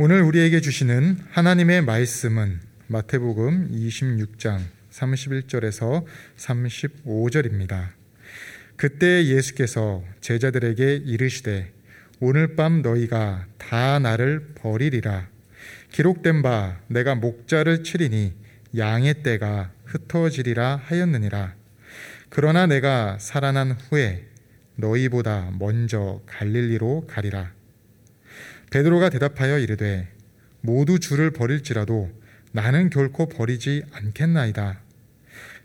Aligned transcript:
오늘 0.00 0.22
우리에게 0.22 0.60
주시는 0.60 1.18
하나님의 1.32 1.82
말씀은 1.82 2.60
마태복음 2.86 3.72
26장 3.72 4.60
31절에서 4.92 6.04
35절입니다. 6.36 7.88
그때 8.76 9.24
예수께서 9.24 10.04
제자들에게 10.20 11.02
이르시되 11.04 11.72
오늘 12.20 12.54
밤 12.54 12.80
너희가 12.80 13.46
다 13.58 13.98
나를 13.98 14.52
버리리라. 14.54 15.26
기록된 15.90 16.42
바 16.42 16.78
내가 16.86 17.16
목자를 17.16 17.82
치리니 17.82 18.34
양의 18.76 19.24
떼가 19.24 19.72
흩어지리라 19.84 20.80
하였느니라. 20.84 21.56
그러나 22.28 22.66
내가 22.66 23.18
살아난 23.18 23.72
후에 23.72 24.28
너희보다 24.76 25.50
먼저 25.58 26.20
갈릴리로 26.26 27.08
가리라. 27.08 27.57
베드로가 28.70 29.08
대답하여 29.10 29.58
이르되 29.58 30.08
모두 30.60 30.98
주를 30.98 31.30
버릴지라도 31.30 32.10
나는 32.52 32.90
결코 32.90 33.28
버리지 33.28 33.82
않겠나이다. 33.92 34.80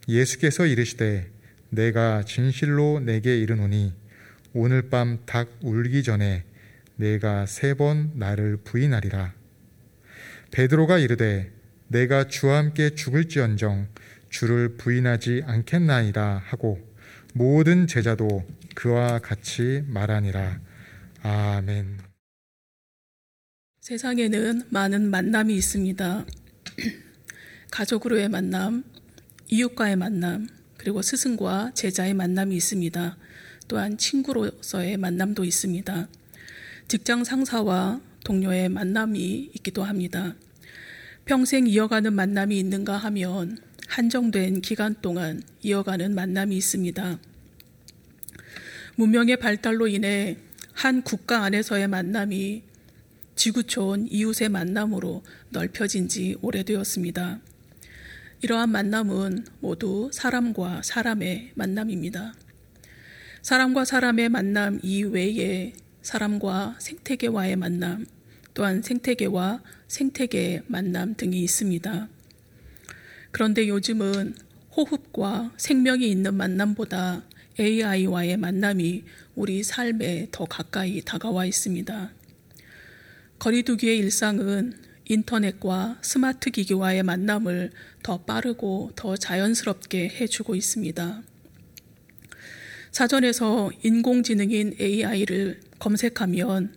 예수께서 0.07 0.65
이르시되 0.65 1.29
내가 1.69 2.23
진실로 2.23 2.99
내게 2.99 3.37
이르노니 3.39 3.93
오늘 4.53 4.89
밤 4.89 5.19
닭 5.25 5.49
울기 5.61 6.03
전에 6.03 6.43
내가 6.95 7.45
세 7.45 7.73
번 7.73 8.11
나를 8.15 8.57
부인하리라. 8.57 9.33
베드로가 10.51 10.99
이르되 10.99 11.51
내가 11.87 12.27
주와 12.27 12.57
함께 12.57 12.91
죽을지언정 12.91 13.87
주를 14.29 14.77
부인하지 14.77 15.43
않겠나이다 15.45 16.43
하고 16.45 16.79
모든 17.33 17.87
제자도 17.87 18.45
그와 18.75 19.19
같이 19.19 19.83
말하니라. 19.87 20.59
아멘. 21.23 22.12
세상에는 23.83 24.61
많은 24.69 25.11
만남이 25.11 25.53
있습니다. 25.55 26.25
가족으로의 27.69 28.29
만남, 28.29 28.85
이웃과의 29.49 29.97
만남, 29.97 30.47
그리고 30.77 31.01
스승과 31.01 31.73
제자의 31.73 32.13
만남이 32.13 32.55
있습니다. 32.55 33.17
또한 33.67 33.97
친구로서의 33.97 34.95
만남도 34.95 35.43
있습니다. 35.43 36.07
직장 36.87 37.25
상사와 37.25 37.99
동료의 38.23 38.69
만남이 38.69 39.51
있기도 39.55 39.83
합니다. 39.83 40.33
평생 41.25 41.67
이어가는 41.67 42.13
만남이 42.13 42.57
있는가 42.57 42.95
하면 42.95 43.57
한정된 43.87 44.61
기간 44.61 44.95
동안 45.01 45.43
이어가는 45.61 46.15
만남이 46.15 46.55
있습니다. 46.55 47.19
문명의 48.95 49.35
발달로 49.35 49.89
인해 49.89 50.37
한 50.71 51.01
국가 51.01 51.43
안에서의 51.43 51.89
만남이 51.89 52.71
지구촌 53.35 54.07
이웃의 54.09 54.49
만남으로 54.49 55.23
넓혀진 55.49 56.07
지 56.07 56.37
오래되었습니다. 56.41 57.39
이러한 58.41 58.69
만남은 58.69 59.45
모두 59.59 60.09
사람과 60.13 60.81
사람의 60.83 61.51
만남입니다. 61.55 62.33
사람과 63.41 63.85
사람의 63.85 64.29
만남 64.29 64.79
이외에 64.83 65.73
사람과 66.01 66.75
생태계와의 66.79 67.55
만남, 67.55 68.05
또한 68.53 68.81
생태계와 68.81 69.61
생태계의 69.87 70.63
만남 70.67 71.15
등이 71.15 71.41
있습니다. 71.41 72.09
그런데 73.31 73.67
요즘은 73.67 74.35
호흡과 74.75 75.53
생명이 75.57 76.09
있는 76.09 76.35
만남보다 76.35 77.23
AI와의 77.59 78.37
만남이 78.37 79.03
우리 79.35 79.63
삶에 79.63 80.27
더 80.31 80.45
가까이 80.45 81.01
다가와 81.01 81.45
있습니다. 81.45 82.11
거리두기의 83.43 83.97
일상은 83.97 84.71
인터넷과 85.03 85.97
스마트 86.01 86.49
기기와의 86.49 87.03
만남을 87.03 87.71
더 88.01 88.23
빠르고 88.23 88.93
더 88.95 89.17
자연스럽게 89.17 90.07
해주고 90.07 90.55
있습니다. 90.55 91.21
사전에서 92.91 93.69
인공지능인 93.83 94.77
AI를 94.79 95.59
검색하면 95.77 96.73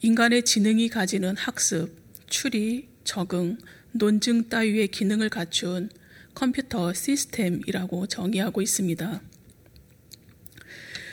인간의 0.00 0.44
지능이 0.44 0.88
가지는 0.88 1.36
학습, 1.36 1.94
추리, 2.26 2.88
적응, 3.04 3.58
논증 3.92 4.48
따위의 4.48 4.88
기능을 4.88 5.28
갖춘 5.28 5.88
컴퓨터 6.34 6.92
시스템이라고 6.92 8.08
정의하고 8.08 8.60
있습니다. 8.60 9.22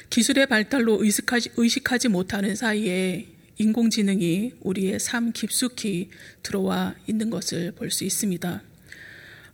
기술의 0.10 0.48
발달로 0.48 1.04
의식하지, 1.04 1.52
의식하지 1.58 2.08
못하는 2.08 2.56
사이에 2.56 3.39
인공지능이 3.62 4.54
우리의 4.62 5.02
삶 5.02 5.34
깊숙이 5.34 6.10
들어와 6.44 6.96
있는 7.08 7.30
것을 7.30 7.74
볼 7.74 7.92
수 7.92 8.06
있습니다. 8.06 8.64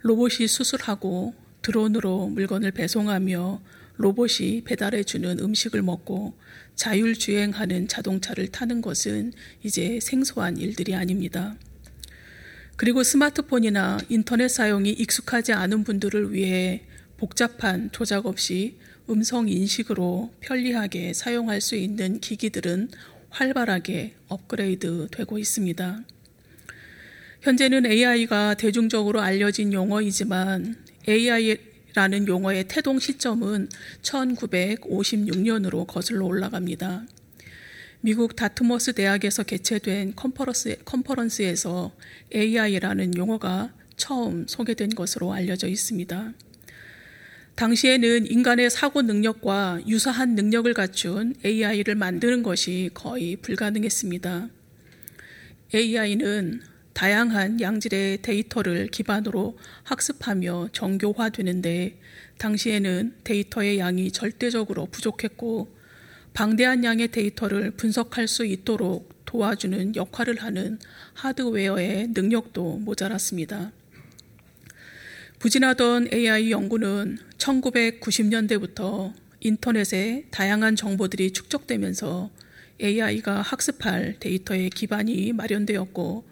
로봇이 0.02 0.48
수술하고 0.48 1.34
드론으로 1.64 2.28
물건을 2.28 2.70
배송하며 2.70 3.62
로봇이 3.98 4.62
배달해주는 4.66 5.40
음식을 5.40 5.82
먹고 5.82 6.38
자율주행하는 6.76 7.88
자동차를 7.88 8.50
타는 8.50 8.82
것은 8.82 9.34
이제 9.64 10.00
생소한 10.00 10.58
일들이 10.58 10.94
아닙니다. 10.94 11.56
그리고 12.76 13.02
스마트폰이나 13.02 13.98
인터넷 14.10 14.50
사용이 14.50 14.92
익숙하지 14.92 15.54
않은 15.54 15.84
분들을 15.84 16.32
위해 16.32 16.84
복잡한 17.18 17.90
조작 17.92 18.28
없이 18.28 18.78
음성 19.10 19.50
인식으로 19.50 20.32
편리하게 20.42 21.14
사용할 21.14 21.62
수 21.62 21.76
있는 21.76 22.20
기기들은 22.20 22.90
활발하게 23.36 24.16
업그레이드 24.30 25.10
되고 25.12 25.38
있습니다. 25.38 26.04
현재는 27.42 27.86
AI가 27.86 28.54
대중적으로 28.54 29.20
알려진 29.20 29.74
용어이지만 29.74 30.78
AI라는 31.08 32.28
용어의 32.28 32.70
태동 32.70 32.98
시점은 32.98 33.68
1956년으로 34.02 35.86
거슬러 35.86 36.26
올라갑니다. 36.26 37.06
미국 38.00 38.38
다트머스 38.38 38.94
대학에서 38.94 39.44
개최된 39.44 40.16
컨퍼런스, 40.16 40.78
컨퍼런스에서 40.86 41.92
AI라는 42.34 43.18
용어가 43.18 43.74
처음 43.98 44.48
소개된 44.48 44.92
것으로 44.92 45.34
알려져 45.34 45.68
있습니다. 45.68 46.34
당시에는 47.56 48.30
인간의 48.30 48.70
사고 48.70 49.02
능력과 49.02 49.80
유사한 49.88 50.36
능력을 50.36 50.74
갖춘 50.74 51.34
AI를 51.46 51.96
만드는 51.96 52.44
것이 52.44 52.90
거의 52.94 53.38
불가능했습니다. 53.38 54.50
AI는 55.74 56.62
다양한 56.92 57.62
양질의 57.62 58.22
데이터를 58.22 58.88
기반으로 58.88 59.58
학습하며 59.84 60.70
정교화되는데 60.74 61.98
당시에는 62.40 63.16
데이터의 63.24 63.80
양이 63.80 64.12
절대적으로 64.12 64.88
부족했고 64.88 65.74
방대한 66.34 66.84
양의 66.84 67.08
데이터를 67.10 67.72
분석할 67.72 68.28
수 68.28 68.46
있도록 68.46 69.24
도와주는 69.24 69.96
역할을 69.96 70.44
하는 70.44 70.78
하드웨어의 71.14 72.10
능력도 72.10 72.80
모자랐습니다. 72.80 73.72
부진하던 75.46 76.08
AI 76.12 76.50
연구는 76.50 77.20
1990년대부터 77.38 79.14
인터넷에 79.42 80.26
다양한 80.32 80.76
정보들이 80.76 81.34
축적되면서 81.34 82.32
AI가 82.82 83.44
학습할 83.44 84.16
데이터의 84.20 84.72
기반이 84.72 85.34
마련되었고 85.34 86.24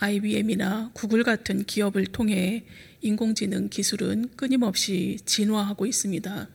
IBM이나 0.00 0.90
구글 0.94 1.22
같은 1.22 1.62
기업을 1.62 2.06
통해 2.06 2.64
인공지능 3.02 3.68
기술은 3.68 4.30
끊임없이 4.34 5.18
진화하고 5.24 5.86
있습니다. 5.86 6.48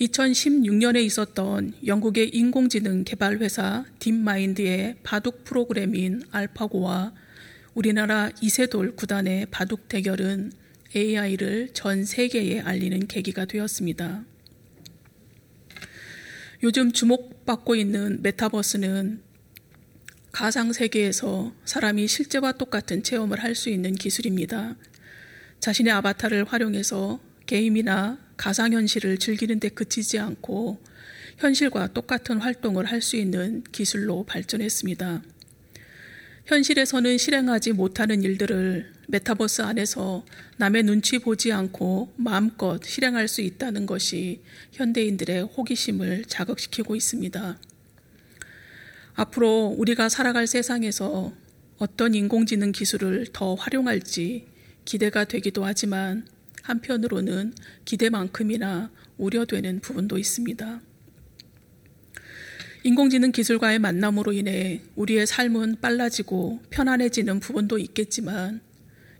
2016년에 0.00 1.00
있었던 1.04 1.74
영국의 1.86 2.30
인공지능 2.30 3.04
개발 3.04 3.38
회사 3.38 3.84
딥마인드의 4.00 4.96
바둑 5.04 5.44
프로그램인 5.44 6.24
알파고와 6.32 7.12
우리나라 7.76 8.30
이세돌 8.40 8.96
구단의 8.96 9.48
바둑 9.50 9.86
대결은 9.88 10.50
AI를 10.96 11.74
전 11.74 12.06
세계에 12.06 12.60
알리는 12.60 13.06
계기가 13.06 13.44
되었습니다. 13.44 14.24
요즘 16.62 16.90
주목받고 16.90 17.74
있는 17.74 18.22
메타버스는 18.22 19.20
가상 20.32 20.72
세계에서 20.72 21.52
사람이 21.66 22.08
실제와 22.08 22.52
똑같은 22.52 23.02
체험을 23.02 23.42
할 23.42 23.54
수 23.54 23.68
있는 23.68 23.94
기술입니다. 23.94 24.74
자신의 25.60 25.92
아바타를 25.92 26.44
활용해서 26.44 27.20
게임이나 27.44 28.18
가상현실을 28.38 29.18
즐기는 29.18 29.60
데 29.60 29.68
그치지 29.68 30.18
않고 30.18 30.82
현실과 31.36 31.88
똑같은 31.88 32.38
활동을 32.40 32.86
할 32.86 33.02
수 33.02 33.16
있는 33.16 33.62
기술로 33.70 34.24
발전했습니다. 34.24 35.35
현실에서는 36.46 37.18
실행하지 37.18 37.72
못하는 37.72 38.22
일들을 38.22 38.92
메타버스 39.08 39.62
안에서 39.62 40.24
남의 40.58 40.84
눈치 40.84 41.18
보지 41.18 41.50
않고 41.50 42.14
마음껏 42.16 42.80
실행할 42.84 43.26
수 43.26 43.40
있다는 43.40 43.84
것이 43.84 44.42
현대인들의 44.70 45.42
호기심을 45.42 46.24
자극시키고 46.26 46.94
있습니다. 46.94 47.58
앞으로 49.14 49.74
우리가 49.76 50.08
살아갈 50.08 50.46
세상에서 50.46 51.32
어떤 51.78 52.14
인공지능 52.14 52.70
기술을 52.70 53.26
더 53.32 53.54
활용할지 53.54 54.46
기대가 54.84 55.24
되기도 55.24 55.64
하지만 55.64 56.28
한편으로는 56.62 57.54
기대만큼이나 57.84 58.92
우려되는 59.18 59.80
부분도 59.80 60.16
있습니다. 60.16 60.80
인공지능 62.86 63.32
기술과의 63.32 63.80
만남으로 63.80 64.32
인해 64.32 64.80
우리의 64.94 65.26
삶은 65.26 65.80
빨라지고 65.80 66.60
편안해지는 66.70 67.40
부분도 67.40 67.78
있겠지만 67.78 68.60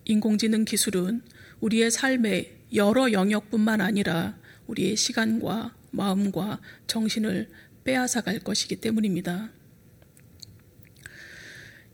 인공지능 0.04 0.64
기술은 0.64 1.22
우리의 1.58 1.90
삶의 1.90 2.58
여러 2.74 3.10
영역뿐만 3.10 3.80
아니라 3.80 4.36
우리의 4.68 4.94
시간과 4.94 5.74
마음과 5.90 6.60
정신을 6.86 7.48
빼앗아 7.82 8.20
갈 8.20 8.38
것이기 8.38 8.76
때문입니다. 8.76 9.50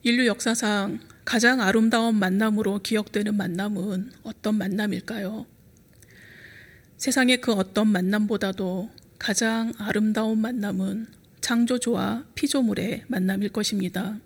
인류 0.02 0.26
역사상 0.26 1.00
가장 1.24 1.62
아름다운 1.62 2.16
만남으로 2.16 2.80
기억되는 2.80 3.34
만남은 3.34 4.12
어떤 4.24 4.58
만남일까요? 4.58 5.46
세상의 6.98 7.40
그 7.40 7.54
어떤 7.54 7.88
만남보다도 7.88 8.90
가장 9.18 9.72
아름다운 9.78 10.38
만남은 10.38 11.21
창조주와 11.42 12.24
피조물의 12.34 13.04
만남일 13.08 13.50
것입니다. 13.50 14.18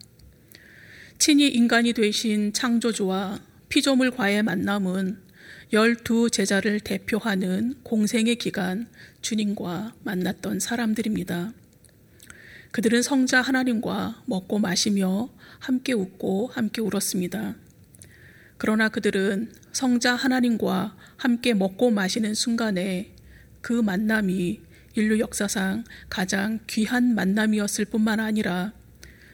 친히 1.19 1.49
인간이 1.49 1.93
되신 1.93 2.53
창조주와 2.53 3.41
피조물과의 3.69 4.45
만남은 4.45 5.19
열두 5.73 6.31
제자를 6.31 6.79
대표하는 6.81 7.75
공생의 7.83 8.37
기간 8.37 8.87
주님과 9.23 9.95
만났던 10.05 10.61
사람들입니다. 10.61 11.53
그들은 12.71 13.03
성자 13.03 13.41
하나님과 13.41 14.23
먹고 14.27 14.59
마시며 14.59 15.31
함께 15.59 15.95
웃고 15.95 16.49
함께 16.53 16.83
울었습니다. 16.83 17.57
그러나 18.59 18.89
그들은 18.89 19.53
성자 19.73 20.15
하나님과 20.15 20.97
함께 21.17 21.55
먹고 21.55 21.91
마시는 21.91 22.35
순간에 22.35 23.15
그 23.63 23.73
만남이 23.73 24.61
인류 24.97 25.19
역사상 25.21 25.85
가장 26.09 26.59
귀한 26.67 27.15
만남이었을 27.15 27.85
뿐만 27.85 28.19
아니라 28.19 28.73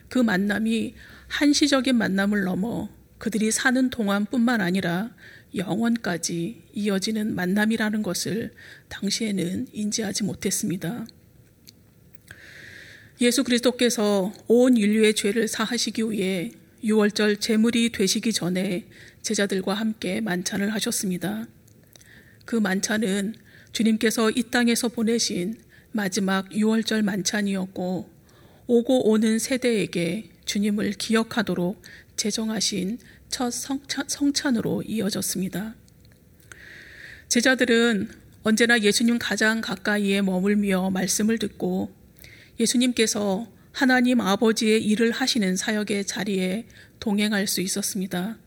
그 0.09 0.19
만남이 0.19 0.93
한시적인 1.29 1.95
만남을 1.95 2.43
넘어 2.43 2.89
그들이 3.17 3.49
사는 3.49 3.89
동안뿐만 3.89 4.59
아니라 4.59 5.15
영원까지 5.55 6.63
이어지는 6.73 7.33
만남이라는 7.35 8.03
것을 8.03 8.51
당시에는 8.89 9.67
인지하지 9.71 10.25
못했습니다. 10.25 11.05
예수 13.21 13.43
그리스도께서 13.43 14.33
온 14.47 14.75
인류의 14.75 15.13
죄를 15.13 15.47
사하시기 15.47 16.11
위해 16.11 16.51
6월절 16.83 17.39
제물이 17.39 17.93
되시기 17.93 18.33
전에 18.33 18.85
제자들과 19.21 19.73
함께 19.73 20.19
만찬을 20.19 20.73
하셨습니다. 20.73 21.47
그 22.43 22.57
만찬은 22.57 23.35
주님께서 23.73 24.29
이 24.29 24.43
땅에서 24.43 24.87
보내신 24.87 25.57
마지막 25.91 26.47
6월절 26.49 27.01
만찬이었고 27.01 28.09
오고 28.67 29.09
오는 29.09 29.39
세대에게 29.39 30.29
주님을 30.45 30.91
기억하도록 30.91 31.81
제정하신 32.15 32.99
첫 33.29 33.51
성찬, 33.51 34.57
으로 34.57 34.83
이어졌습니다. 34.83 35.75
제자들은 37.29 38.09
언제나 38.43 38.79
예수님 38.79 39.17
가장 39.17 39.59
가까이에 39.59 40.21
머물며 40.21 40.91
말씀을 40.91 41.39
듣고 41.39 41.91
예수님께서 42.59 43.47
하나님 43.71 44.21
아버지의 44.21 44.85
일을 44.85 45.11
하시는 45.11 45.55
사역의 45.55 46.05
자리에 46.05 46.67
동행할 46.99 47.47
수 47.47 47.61
있었습니다. 47.61 48.37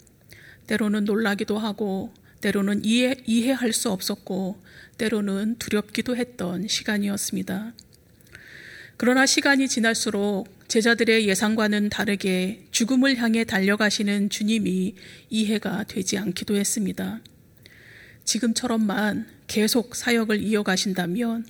때로는 0.69 1.05
놀라기도 1.05 1.58
하고, 1.58 2.14
때로는 2.47 2.85
이해, 2.85 3.17
이해할 3.27 3.73
수 3.73 3.91
없었고, 3.91 4.63
때로는 4.99 5.57
두렵기도 5.59 6.17
했던 6.17 6.69
시간이었습니다. 6.69 7.75
그러나 8.97 9.27
시간이 9.27 9.67
지날수록 9.67 10.47
제자들의 10.69 11.27
예상과는 11.27 11.89
다르게 11.91 12.65
죽음을 12.71 13.17
향해 13.17 13.43
달려가시는 13.43 14.31
주님이 14.31 14.95
이해가 15.29 15.85
되지 15.89 16.19
않기도 16.19 16.55
했습니다. 16.55 17.21
지금처럼만 18.25 19.27
계속 19.49 19.97
사역을 19.97 20.41
이어가신다면 20.41 21.47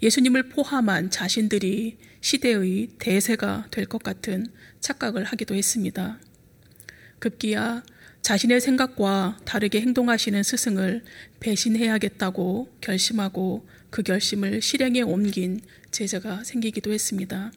예수님을 0.00 0.50
포함한 0.50 1.10
자신들이 1.10 1.98
시대의 2.20 2.90
대세가 3.00 3.66
될 3.72 3.86
것 3.86 4.00
같은 4.00 4.46
착각을 4.78 5.24
하기도 5.24 5.56
했습니다. 5.56 6.20
급기야 7.18 7.82
자신의 8.26 8.60
생각과 8.60 9.38
다르게 9.44 9.80
행동하시는 9.80 10.42
스승을 10.42 11.04
배신해야겠다고 11.38 12.68
결심하고 12.80 13.68
그 13.90 14.02
결심을 14.02 14.62
실행에 14.62 15.02
옮긴 15.02 15.60
제자가 15.92 16.42
생기기도 16.42 16.92
했습니다. 16.92 17.52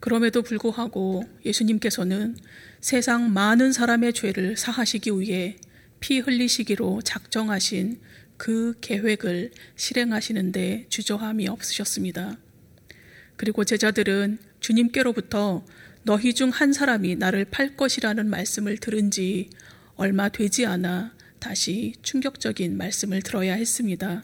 그럼에도 0.00 0.40
불구하고 0.40 1.24
예수님께서는 1.44 2.38
세상 2.80 3.34
많은 3.34 3.72
사람의 3.72 4.14
죄를 4.14 4.56
사하시기 4.56 5.10
위해 5.20 5.58
피 6.00 6.20
흘리시기로 6.20 7.02
작정하신 7.02 8.00
그 8.38 8.72
계획을 8.80 9.50
실행하시는데 9.76 10.86
주저함이 10.88 11.48
없으셨습니다. 11.48 12.38
그리고 13.36 13.64
제자들은 13.64 14.38
주님께로부터 14.60 15.66
너희 16.06 16.34
중 16.34 16.50
한 16.50 16.74
사람이 16.74 17.16
나를 17.16 17.46
팔 17.46 17.76
것이라는 17.76 18.28
말씀을 18.28 18.76
들은 18.76 19.10
지 19.10 19.48
얼마 19.96 20.28
되지 20.28 20.66
않아 20.66 21.14
다시 21.38 21.94
충격적인 22.02 22.76
말씀을 22.76 23.22
들어야 23.22 23.54
했습니다. 23.54 24.22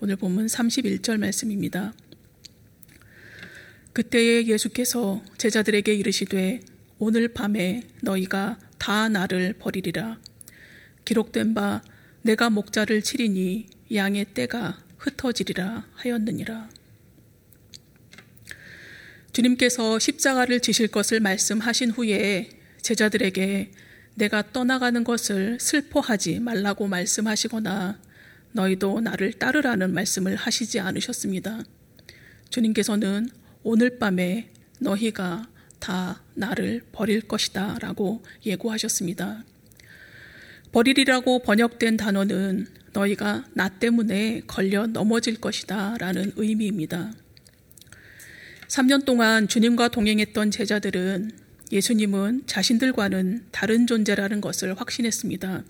오늘 0.00 0.16
본문 0.16 0.46
31절 0.46 1.18
말씀입니다. 1.18 1.92
그때에 3.92 4.46
예수께서 4.46 5.22
제자들에게 5.38 5.94
이르시되 5.94 6.60
오늘 6.98 7.28
밤에 7.28 7.84
너희가 8.02 8.58
다 8.78 9.08
나를 9.08 9.52
버리리라. 9.52 10.18
기록된 11.04 11.54
바 11.54 11.82
내가 12.22 12.50
목자를 12.50 13.02
치리니 13.02 13.68
양의 13.94 14.34
떼가 14.34 14.82
흩어지리라 14.98 15.86
하였느니라. 15.94 16.68
주님께서 19.34 19.98
십자가를 19.98 20.60
지실 20.60 20.86
것을 20.86 21.18
말씀하신 21.18 21.90
후에 21.90 22.50
제자들에게 22.82 23.72
내가 24.14 24.52
떠나가는 24.52 25.02
것을 25.02 25.58
슬퍼하지 25.60 26.38
말라고 26.38 26.86
말씀하시거나 26.86 27.98
너희도 28.52 29.00
나를 29.00 29.32
따르라는 29.32 29.92
말씀을 29.92 30.36
하시지 30.36 30.78
않으셨습니다. 30.78 31.64
주님께서는 32.50 33.28
오늘 33.64 33.98
밤에 33.98 34.50
너희가 34.78 35.48
다 35.80 36.22
나를 36.34 36.82
버릴 36.92 37.20
것이다 37.22 37.78
라고 37.80 38.22
예고하셨습니다. 38.46 39.42
버리리라고 40.70 41.40
번역된 41.40 41.96
단어는 41.96 42.68
너희가 42.92 43.46
나 43.54 43.68
때문에 43.68 44.42
걸려 44.46 44.86
넘어질 44.86 45.40
것이다 45.40 45.96
라는 45.98 46.32
의미입니다. 46.36 47.14
3년 48.74 49.04
동안 49.04 49.46
주님과 49.46 49.86
동행했던 49.86 50.50
제자들은 50.50 51.30
예수님은 51.70 52.42
자신들과는 52.46 53.46
다른 53.52 53.86
존재라는 53.86 54.40
것을 54.40 54.74
확신했습니다. 54.74 55.62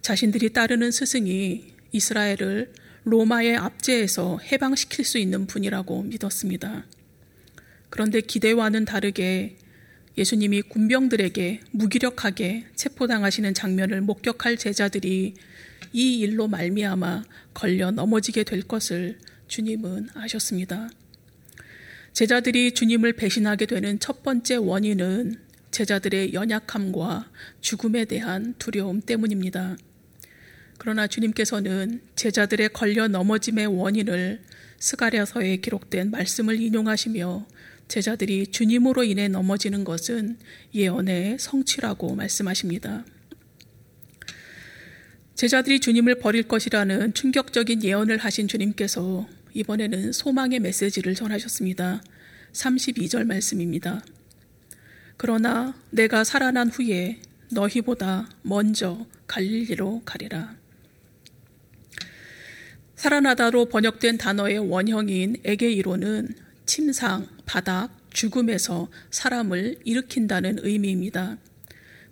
자신들이 0.00 0.54
따르는 0.54 0.92
스승이 0.92 1.74
이스라엘을 1.92 2.72
로마의 3.04 3.58
압제에서 3.58 4.38
해방시킬 4.38 5.04
수 5.04 5.18
있는 5.18 5.46
분이라고 5.46 6.04
믿었습니다. 6.04 6.86
그런데 7.90 8.22
기대와는 8.22 8.86
다르게 8.86 9.58
예수님이 10.16 10.62
군병들에게 10.62 11.60
무기력하게 11.72 12.64
체포당하시는 12.74 13.52
장면을 13.52 14.00
목격할 14.00 14.56
제자들이 14.56 15.34
이 15.92 16.18
일로 16.20 16.48
말미암아 16.48 17.24
걸려 17.52 17.90
넘어지게 17.90 18.44
될 18.44 18.62
것을 18.62 19.18
주님은 19.48 20.08
아셨습니다. 20.14 20.88
제자들이 22.16 22.72
주님을 22.72 23.12
배신하게 23.12 23.66
되는 23.66 24.00
첫 24.00 24.22
번째 24.22 24.56
원인은 24.56 25.34
제자들의 25.70 26.32
연약함과 26.32 27.30
죽음에 27.60 28.06
대한 28.06 28.54
두려움 28.58 29.02
때문입니다. 29.02 29.76
그러나 30.78 31.08
주님께서는 31.08 32.00
제자들의 32.14 32.70
걸려 32.70 33.06
넘어짐의 33.06 33.66
원인을 33.66 34.40
스가랴서에 34.78 35.58
기록된 35.58 36.10
말씀을 36.10 36.58
인용하시며 36.58 37.48
제자들이 37.88 38.46
주님으로 38.46 39.04
인해 39.04 39.28
넘어지는 39.28 39.84
것은 39.84 40.38
예언의 40.74 41.36
성취라고 41.38 42.14
말씀하십니다. 42.14 43.04
제자들이 45.34 45.80
주님을 45.80 46.20
버릴 46.20 46.44
것이라는 46.44 47.12
충격적인 47.12 47.84
예언을 47.84 48.16
하신 48.16 48.48
주님께서 48.48 49.28
이번에는 49.56 50.12
소망의 50.12 50.60
메시지를 50.60 51.14
전하셨습니다. 51.14 52.02
32절 52.52 53.24
말씀입니다. 53.24 54.04
그러나 55.16 55.74
내가 55.90 56.24
살아난 56.24 56.68
후에 56.68 57.20
너희보다 57.50 58.28
먼저 58.42 59.06
갈릴리로 59.26 60.02
가리라. 60.04 60.54
살아나다로 62.96 63.66
번역된 63.66 64.18
단어의 64.18 64.58
원형인 64.58 65.36
에게이로는 65.42 66.34
침상, 66.66 67.26
바닥, 67.46 67.96
죽음에서 68.12 68.90
사람을 69.10 69.76
일으킨다는 69.84 70.58
의미입니다. 70.60 71.38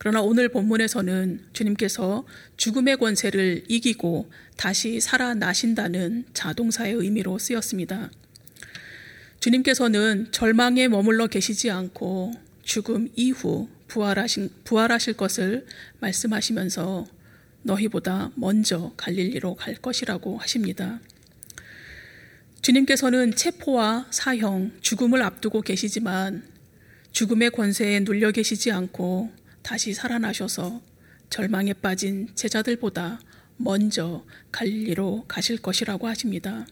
그러나 0.05 0.21
오늘 0.21 0.51
본문에서는 0.51 1.47
주님께서 1.55 2.27
죽음의 2.59 2.99
권세를 2.99 3.65
이기고 3.69 4.31
다시 4.59 5.01
살아나신다는 5.01 6.27
자동사의 6.35 6.93
의미로 6.93 7.39
쓰였습니다. 7.39 8.11
주님께서는 9.41 10.29
절망에 10.31 10.89
머물러 10.89 11.27
계시지 11.27 11.71
않고 11.71 12.35
죽음 12.63 13.09
이후 13.17 13.71
부활하신, 13.89 14.51
부활하실 14.65 15.15
것을 15.15 15.65
말씀하시면서 16.01 17.07
너희보다 17.63 18.31
먼저 18.35 18.93
갈릴리로 18.99 19.55
갈 19.55 19.75
것이라고 19.75 20.37
하십니다. 20.37 21.01
주님께서는 22.61 23.35
체포와 23.37 24.09
사형, 24.11 24.73
죽음을 24.83 25.23
앞두고 25.23 25.63
계시지만 25.63 26.43
죽음의 27.13 27.53
권세에 27.53 28.01
눌려 28.01 28.33
계시지 28.33 28.71
않고 28.71 29.44
다시 29.65 29.95
살아나셔서 29.95 30.83
절망에 31.31 31.73
빠진 31.73 32.29
제자들보다 32.35 33.19
먼저 33.57 34.25
갈릴리로 34.53 35.25
가실 35.27 35.57
것이라고 35.57 36.07
하십니다. 36.07 36.67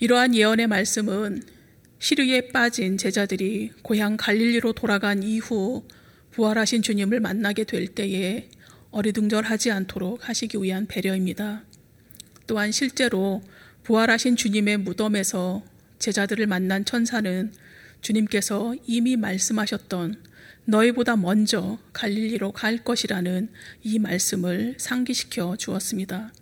이러한 0.00 0.34
예언의 0.34 0.66
말씀은 0.66 1.42
시르에 1.98 2.48
빠진 2.48 2.96
제자들이 2.96 3.72
고향 3.82 4.16
갈릴리로 4.16 4.72
돌아간 4.72 5.22
이후 5.22 5.86
부활하신 6.30 6.80
주님을 6.80 7.20
만나게 7.20 7.64
될 7.64 7.88
때에 7.88 8.48
어리둥절하지 8.90 9.70
않도록 9.70 10.28
하시기 10.28 10.56
위한 10.62 10.86
배려입니다. 10.86 11.64
또한 12.46 12.72
실제로 12.72 13.42
부활하신 13.82 14.36
주님의 14.36 14.78
무덤에서 14.78 15.62
제자들을 15.98 16.46
만난 16.46 16.86
천사는 16.86 17.52
주님께서 18.00 18.74
이미 18.86 19.16
말씀하셨던 19.16 20.35
너희보다 20.66 21.16
먼저 21.16 21.78
갈릴리로 21.92 22.52
갈 22.52 22.82
것이라는 22.82 23.48
이 23.82 23.98
말씀을 23.98 24.74
상기시켜 24.78 25.56
주었습니다. 25.56 26.32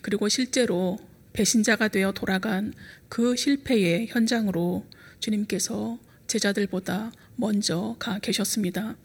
그리고 0.00 0.28
실제로 0.28 0.98
배신자가 1.32 1.88
되어 1.88 2.12
돌아간 2.12 2.72
그 3.08 3.36
실패의 3.36 4.08
현장으로 4.08 4.84
주님께서 5.20 5.98
제자들보다 6.26 7.12
먼저 7.36 7.96
가 7.98 8.18
계셨습니다. 8.18 8.96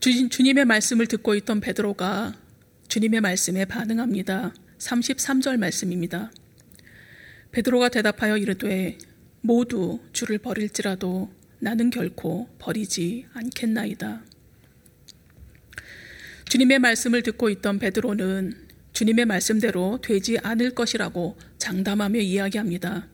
주님의 0.00 0.64
말씀을 0.64 1.06
듣고 1.06 1.34
있던 1.36 1.60
베드로가 1.60 2.34
주님의 2.88 3.20
말씀에 3.20 3.66
반응합니다. 3.66 4.54
33절 4.78 5.58
말씀입니다. 5.58 6.32
베드로가 7.52 7.88
대답하여 7.88 8.36
이르되 8.36 8.98
모두 9.42 10.00
주를 10.12 10.38
버릴지라도 10.38 11.30
나는 11.62 11.90
결코 11.90 12.48
버리지 12.58 13.26
않겠나이다. 13.34 14.24
주님의 16.48 16.80
말씀을 16.80 17.22
듣고 17.22 17.50
있던 17.50 17.78
베드로는 17.78 18.66
주님의 18.92 19.26
말씀대로 19.26 20.00
되지 20.02 20.38
않을 20.42 20.74
것이라고 20.74 21.36
장담하며 21.58 22.18
이야기합니다. 22.18 23.06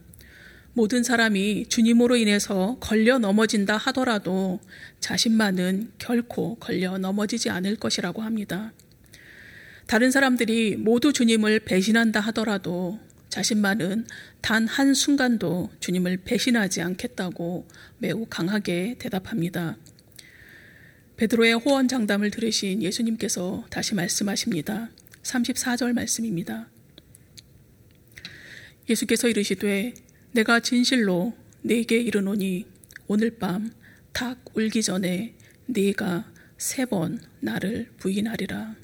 모든 0.73 1.03
사람이 1.03 1.67
주님으로 1.67 2.15
인해서 2.15 2.77
걸려 2.79 3.19
넘어진다 3.19 3.77
하더라도 3.77 4.59
자신만은 4.99 5.91
결코 5.99 6.55
걸려 6.55 6.97
넘어지지 6.97 7.51
않을 7.51 7.75
것이라고 7.75 8.23
합니다. 8.23 8.73
다른 9.85 10.09
사람들이 10.09 10.75
모두 10.75 11.13
주님을 11.13 11.59
배신한다 11.59 12.19
하더라도 12.19 12.99
자신만은 13.29 14.05
단 14.41 14.67
한순간도 14.67 15.71
주님을 15.79 16.17
배신하지 16.25 16.81
않겠다고 16.81 17.67
매우 17.99 18.25
강하게 18.29 18.95
대답합니다. 18.99 19.77
베드로의 21.17 21.53
호언 21.55 21.87
장담을 21.87 22.31
들으신 22.31 22.81
예수님께서 22.81 23.65
다시 23.69 23.93
말씀하십니다. 23.95 24.89
34절 25.23 25.93
말씀입니다. 25.93 26.69
예수께서 28.89 29.27
이르시되 29.27 29.93
내가 30.31 30.59
진실로 30.59 31.35
네게 31.61 31.97
이르노니 31.97 32.65
오늘 33.07 33.31
밤 33.37 33.79
닭 34.13 34.43
울기 34.53 34.83
전에 34.83 35.33
네가 35.67 36.31
세 36.57 36.85
번 36.85 37.21
나를 37.39 37.89
부인하리라. 37.97 38.75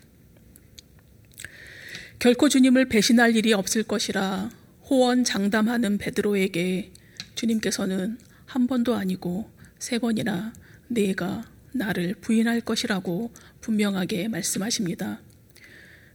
결코 2.25 2.49
주님을 2.49 2.85
배신할 2.85 3.35
일이 3.35 3.53
없을 3.53 3.83
것이라 3.83 4.49
호언 4.89 5.23
장담하는 5.23 5.99
베드로에게 5.99 6.91
주님께서는 7.35 8.17
한 8.47 8.65
번도 8.65 8.95
아니고 8.95 9.47
세 9.77 9.99
번이나 9.99 10.51
네가 10.87 11.45
나를 11.71 12.15
부인할 12.21 12.61
것이라고 12.61 13.31
분명하게 13.61 14.29
말씀하십니다. 14.29 15.21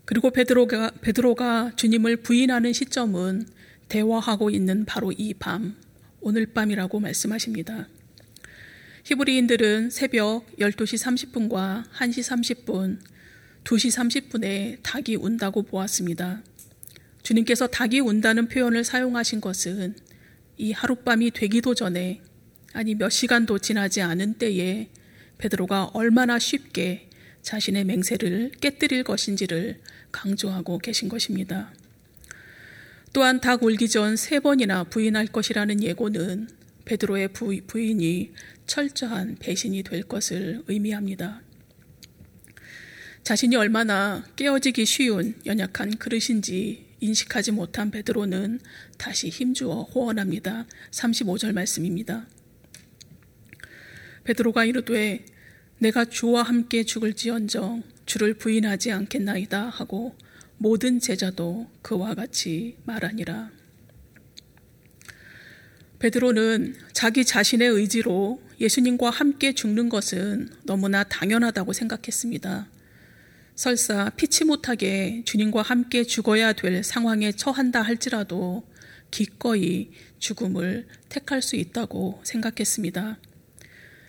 그리고 0.04 0.32
베드로가, 0.32 0.90
베드로가 1.00 1.74
주님을 1.76 2.16
부인하는 2.16 2.72
시점은 2.72 3.46
대화하고 3.88 4.50
있는 4.50 4.84
바로 4.86 5.12
이 5.12 5.32
밤, 5.32 5.76
오늘 6.20 6.46
밤이라고 6.46 6.98
말씀하십니다. 6.98 7.86
히브리인들은 9.04 9.90
새벽 9.90 10.44
12시 10.58 11.30
30분과 11.30 11.84
1시 11.92 12.64
30분, 12.64 12.98
2시 13.64 14.30
30분에 14.30 14.78
닭이 14.82 15.16
운다고 15.16 15.62
보았습니다. 15.62 16.42
주님께서 17.22 17.66
닭이 17.66 18.00
운다는 18.00 18.48
표현을 18.48 18.84
사용하신 18.84 19.40
것은 19.40 19.94
이 20.56 20.72
하룻밤이 20.72 21.30
되기도 21.32 21.74
전에 21.74 22.22
아니 22.72 22.94
몇 22.94 23.10
시간도 23.10 23.58
지나지 23.58 24.00
않은 24.00 24.34
때에 24.34 24.88
베드로가 25.38 25.90
얼마나 25.94 26.38
쉽게 26.38 27.08
자신의 27.42 27.84
맹세를 27.84 28.52
깨뜨릴 28.60 29.04
것인지를 29.04 29.80
강조하고 30.12 30.78
계신 30.78 31.08
것입니다. 31.08 31.72
또한 33.12 33.40
닭 33.40 33.62
울기 33.62 33.88
전 33.88 34.16
세 34.16 34.38
번이나 34.38 34.84
부인할 34.84 35.26
것이라는 35.26 35.82
예고는 35.82 36.48
베드로의 36.84 37.28
부인이 37.66 38.32
철저한 38.66 39.36
배신이 39.40 39.82
될 39.82 40.02
것을 40.02 40.62
의미합니다. 40.68 41.42
자신이 43.22 43.56
얼마나 43.56 44.24
깨어지기 44.36 44.84
쉬운 44.84 45.34
연약한 45.46 45.96
그릇인지 45.96 46.86
인식하지 47.00 47.52
못한 47.52 47.90
베드로는 47.90 48.60
다시 48.98 49.28
힘주어 49.28 49.82
호언합니다. 49.82 50.66
35절 50.90 51.52
말씀입니다. 51.52 52.26
베드로가 54.24 54.64
이르되 54.64 55.24
내가 55.78 56.04
주와 56.04 56.42
함께 56.42 56.84
죽을지언정 56.84 57.82
주를 58.04 58.34
부인하지 58.34 58.92
않겠나이다 58.92 59.68
하고 59.68 60.14
모든 60.58 61.00
제자도 61.00 61.70
그와 61.80 62.14
같이 62.14 62.76
말하니라. 62.84 63.50
베드로는 66.00 66.76
자기 66.92 67.24
자신의 67.24 67.68
의지로 67.68 68.42
예수님과 68.60 69.10
함께 69.10 69.54
죽는 69.54 69.88
것은 69.88 70.50
너무나 70.64 71.02
당연하다고 71.04 71.72
생각했습니다. 71.72 72.69
설사 73.60 74.08
피치 74.16 74.46
못하게 74.46 75.20
주님과 75.26 75.60
함께 75.60 76.02
죽어야 76.02 76.54
될 76.54 76.82
상황에 76.82 77.30
처한다 77.30 77.82
할지라도 77.82 78.66
기꺼이 79.10 79.90
죽음을 80.18 80.86
택할 81.10 81.42
수 81.42 81.56
있다고 81.56 82.22
생각했습니다. 82.24 83.18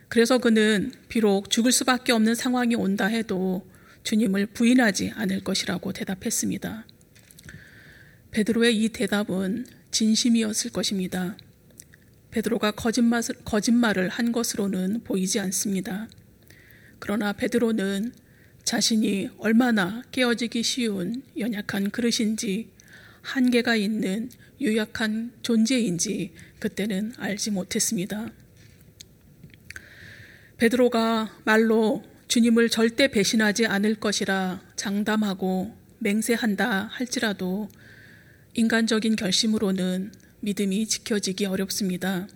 그래서 0.07 0.37
그는 0.37 0.93
비록 1.09 1.49
죽을 1.49 1.73
수밖에 1.73 2.13
없는 2.13 2.33
상황이 2.33 2.75
온다 2.75 3.07
해도 3.07 3.69
주님을 4.03 4.45
부인하지 4.45 5.11
않을 5.15 5.43
것이라고 5.43 5.91
대답했습니다. 5.91 6.87
베드로의 8.31 8.81
이 8.81 8.87
대답은 8.87 9.65
진심이었을 9.91 10.71
것입니다. 10.71 11.35
베드로가 12.31 12.71
거짓말을 12.71 14.07
한 14.07 14.31
것으로는 14.31 15.03
보이지 15.03 15.41
않습니다. 15.41 16.07
그러나 16.99 17.33
베드로는 17.33 18.13
자신이 18.63 19.29
얼마나 19.37 20.01
깨어지기 20.11 20.63
쉬운 20.63 21.23
연약한 21.37 21.91
그릇인지 21.91 22.69
한계가 23.21 23.75
있는 23.75 24.29
유약한 24.59 25.31
존재인지 25.41 26.31
그때는 26.59 27.13
알지 27.17 27.51
못했습니다. 27.51 28.31
베드로가 30.57 31.39
말로 31.43 32.03
주님을 32.27 32.69
절대 32.69 33.07
배신하지 33.07 33.65
않을 33.65 33.95
것이라 33.95 34.61
장담하고 34.75 35.75
맹세한다 35.99 36.83
할지라도 36.91 37.67
인간적인 38.53 39.15
결심으로는 39.15 40.11
믿음이 40.41 40.87
지켜지기 40.87 41.45
어렵습니다. 41.45 42.27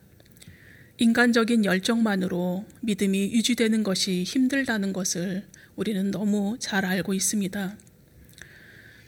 인간적인 0.97 1.65
열정만으로 1.65 2.65
믿음이 2.81 3.33
유지되는 3.33 3.83
것이 3.83 4.23
힘들다는 4.23 4.93
것을 4.93 5.45
우리는 5.75 6.09
너무 6.11 6.55
잘 6.59 6.85
알고 6.85 7.13
있습니다. 7.13 7.77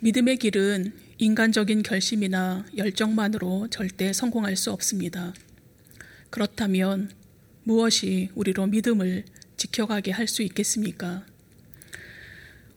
믿음의 0.01 0.37
길은 0.37 0.93
인간적인 1.17 1.81
결심이나 1.81 2.65
열정만으로 2.75 3.69
절대 3.69 4.13
성공할 4.13 4.55
수 4.55 4.71
없습니다. 4.71 5.33
그렇다면 6.29 7.09
무엇이 7.63 8.29
우리로 8.35 8.67
믿음을 8.67 9.23
지켜가게 9.55 10.11
할 10.11 10.27
수 10.27 10.43
있겠습니까? 10.43 11.25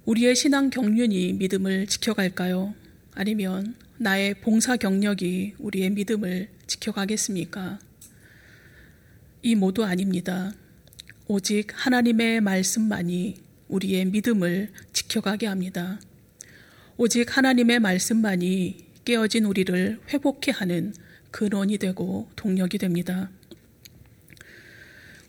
우리의 0.06 0.35
신앙 0.35 0.70
경륜이 0.70 1.35
믿음을 1.35 1.87
지켜갈까요? 1.87 2.75
아니면 3.14 3.75
나의 3.99 4.35
봉사 4.35 4.76
경력이 4.76 5.54
우리의 5.59 5.90
믿음을 5.90 6.49
지켜가겠습니까? 6.66 7.78
이 9.42 9.54
모두 9.54 9.85
아닙니다. 9.85 10.52
오직 11.26 11.68
하나님의 11.75 12.40
말씀만이 12.40 13.50
우리의 13.70 14.06
믿음을 14.06 14.70
지켜가게 14.92 15.46
합니다. 15.46 16.00
오직 16.96 17.36
하나님의 17.36 17.80
말씀만이 17.80 18.86
깨어진 19.04 19.44
우리를 19.44 20.00
회복케 20.12 20.50
하는 20.50 20.92
근원이 21.30 21.78
되고 21.78 22.28
동력이 22.36 22.78
됩니다. 22.78 23.30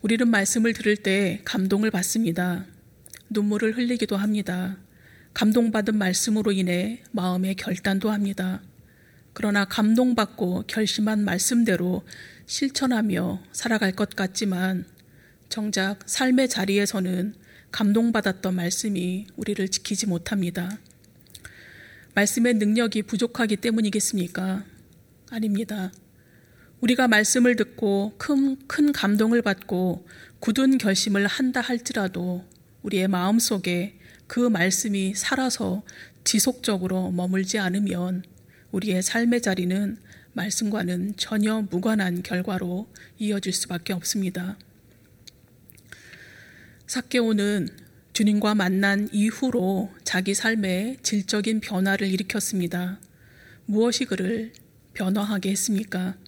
우리는 0.02 0.28
말씀을 0.28 0.72
들을 0.72 0.96
때 0.96 1.40
감동을 1.44 1.90
받습니다. 1.90 2.66
눈물을 3.30 3.76
흘리기도 3.76 4.16
합니다. 4.16 4.76
감동받은 5.32 5.96
말씀으로 5.96 6.52
인해 6.52 7.02
마음의 7.12 7.54
결단도 7.54 8.10
합니다. 8.10 8.60
그러나 9.32 9.64
감동받고 9.64 10.64
결심한 10.66 11.24
말씀대로 11.24 12.02
실천하며 12.46 13.42
살아갈 13.52 13.92
것 13.92 14.10
같지만 14.10 14.84
정작 15.48 16.00
삶의 16.04 16.48
자리에서는 16.48 17.34
감동받았던 17.72 18.54
말씀이 18.54 19.26
우리를 19.36 19.66
지키지 19.68 20.06
못합니다. 20.06 20.78
말씀의 22.14 22.54
능력이 22.54 23.02
부족하기 23.02 23.56
때문이겠습니까? 23.56 24.64
아닙니다. 25.30 25.90
우리가 26.80 27.08
말씀을 27.08 27.56
듣고 27.56 28.14
큰, 28.18 28.56
큰 28.66 28.92
감동을 28.92 29.40
받고 29.40 30.06
굳은 30.40 30.78
결심을 30.78 31.26
한다 31.26 31.60
할지라도 31.60 32.44
우리의 32.82 33.08
마음 33.08 33.38
속에 33.38 33.98
그 34.26 34.40
말씀이 34.40 35.14
살아서 35.14 35.82
지속적으로 36.24 37.10
머물지 37.10 37.58
않으면 37.58 38.24
우리의 38.72 39.02
삶의 39.02 39.42
자리는 39.42 39.96
말씀과는 40.32 41.14
전혀 41.16 41.62
무관한 41.70 42.22
결과로 42.22 42.88
이어질 43.18 43.52
수밖에 43.52 43.92
없습니다. 43.92 44.56
사케오는 46.92 47.70
주님과 48.12 48.54
만난 48.54 49.08
이후로 49.12 49.94
자기 50.04 50.34
삶에 50.34 50.98
질적인 51.02 51.60
변화를 51.60 52.06
일으켰습니다. 52.06 53.00
무엇이 53.64 54.04
그를 54.04 54.52
변화하게 54.92 55.52
했습니까? 55.52 56.18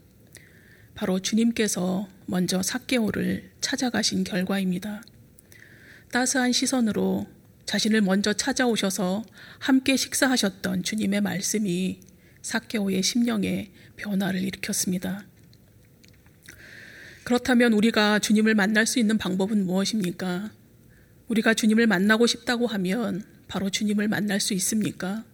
바로 0.95 1.21
주님께서 1.21 2.09
먼저 2.25 2.63
사케오를 2.63 3.51
찾아가신 3.61 4.25
결과입니다. 4.25 5.03
따스한 6.11 6.53
시선으로 6.53 7.27
자신을 7.67 8.01
먼저 8.01 8.33
찾아오셔서 8.33 9.23
함께 9.59 9.97
식사하셨던 9.97 10.83
주님의 10.83 11.21
말씀이 11.21 12.01
사케오의 12.41 13.03
심령에 13.03 13.71
변화를 13.97 14.41
일으켰습니다. 14.41 15.27
그렇다면 17.25 17.73
우리가 17.73 18.19
주님을 18.19 18.55
만날 18.55 18.87
수 18.87 18.99
있는 18.99 19.17
방법은 19.17 19.65
무엇입니까? 19.65 20.51
우리가 21.29 21.55
주님을 21.55 21.87
만나고 21.87 22.27
싶다고 22.27 22.67
하면 22.67 23.25
바로 23.49 23.71
주님을 23.71 24.09
만날 24.09 24.41
수 24.41 24.53
있습니까? 24.53 25.25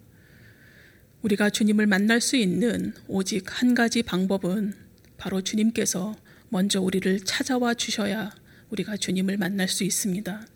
우리가 1.23 1.51
주님을 1.51 1.89
만날 1.89 2.21
수 2.21 2.37
있는 2.37 2.95
오직 3.09 3.45
한 3.61 3.75
가지 3.75 4.05
방법은 4.05 4.73
바로 5.17 5.43
주님께서 5.43 6.15
먼저 6.49 6.81
우리를 6.81 7.25
찾아와 7.25 7.75
주셔야 7.75 8.31
우리가 8.71 8.97
주님을 8.97 9.37
만날 9.37 9.67
수 9.67 9.83
있습니다. 9.83 10.47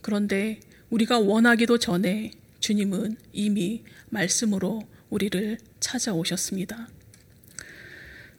그런데 0.00 0.58
우리가 0.90 1.20
원하기도 1.20 1.78
전에 1.78 2.32
주님은 2.58 3.16
이미 3.32 3.84
말씀으로 4.10 4.82
우리를 5.08 5.58
찾아오셨습니다. 5.78 6.88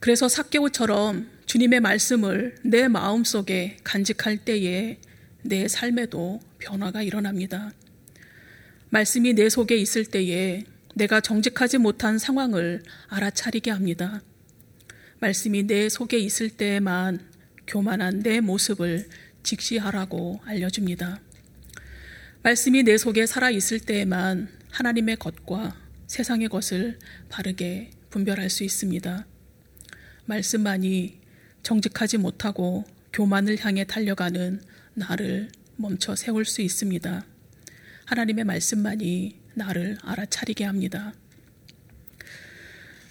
그래서 0.04 0.28
사개오처럼 0.28 1.30
주님의 1.46 1.80
말씀을 1.80 2.56
내 2.62 2.90
마음 2.90 3.24
속에 3.24 3.78
간직할 3.86 4.36
때에 4.36 4.98
내 5.44 5.70
삶에도 5.70 6.42
변화가 6.60 7.04
일어납니다. 7.04 7.72
말씀이 8.90 9.32
내 9.32 9.48
속에 9.48 9.78
있을 9.78 10.04
때에 10.04 10.66
내가 10.96 11.22
정직하지 11.22 11.78
못한 11.78 12.18
상황을 12.18 12.84
알아차리게 13.08 13.72
합니다. 13.72 14.22
말씀이 15.22 15.64
내 15.64 15.88
속에 15.88 16.18
있을 16.18 16.50
때에만 16.50 17.22
교만한 17.66 18.24
내 18.24 18.42
모습을 18.42 19.08
직시하라고 19.44 20.42
알려줍니다. 20.44 21.22
말씀이 22.42 22.84
내 22.84 22.98
속에 22.98 23.26
살아 23.26 23.50
있을 23.52 23.80
때에만 23.80 24.50
하나님의 24.70 25.16
것과 25.16 25.78
세상의 26.08 26.50
것을 26.50 27.00
바르게 27.30 27.92
분별할 28.10 28.50
수 28.50 28.66
있습니다. 28.66 29.28
말씀만이 30.26 31.20
정직하지 31.64 32.18
못하고 32.18 32.84
교만을 33.14 33.64
향해 33.64 33.84
달려가는 33.84 34.62
나를 34.94 35.50
멈춰 35.76 36.16
세울 36.16 36.46
수 36.46 36.62
있습니다. 36.62 37.26
하나님의 38.06 38.44
말씀만이 38.44 39.40
나를 39.54 39.98
알아차리게 40.02 40.64
합니다. 40.66 41.14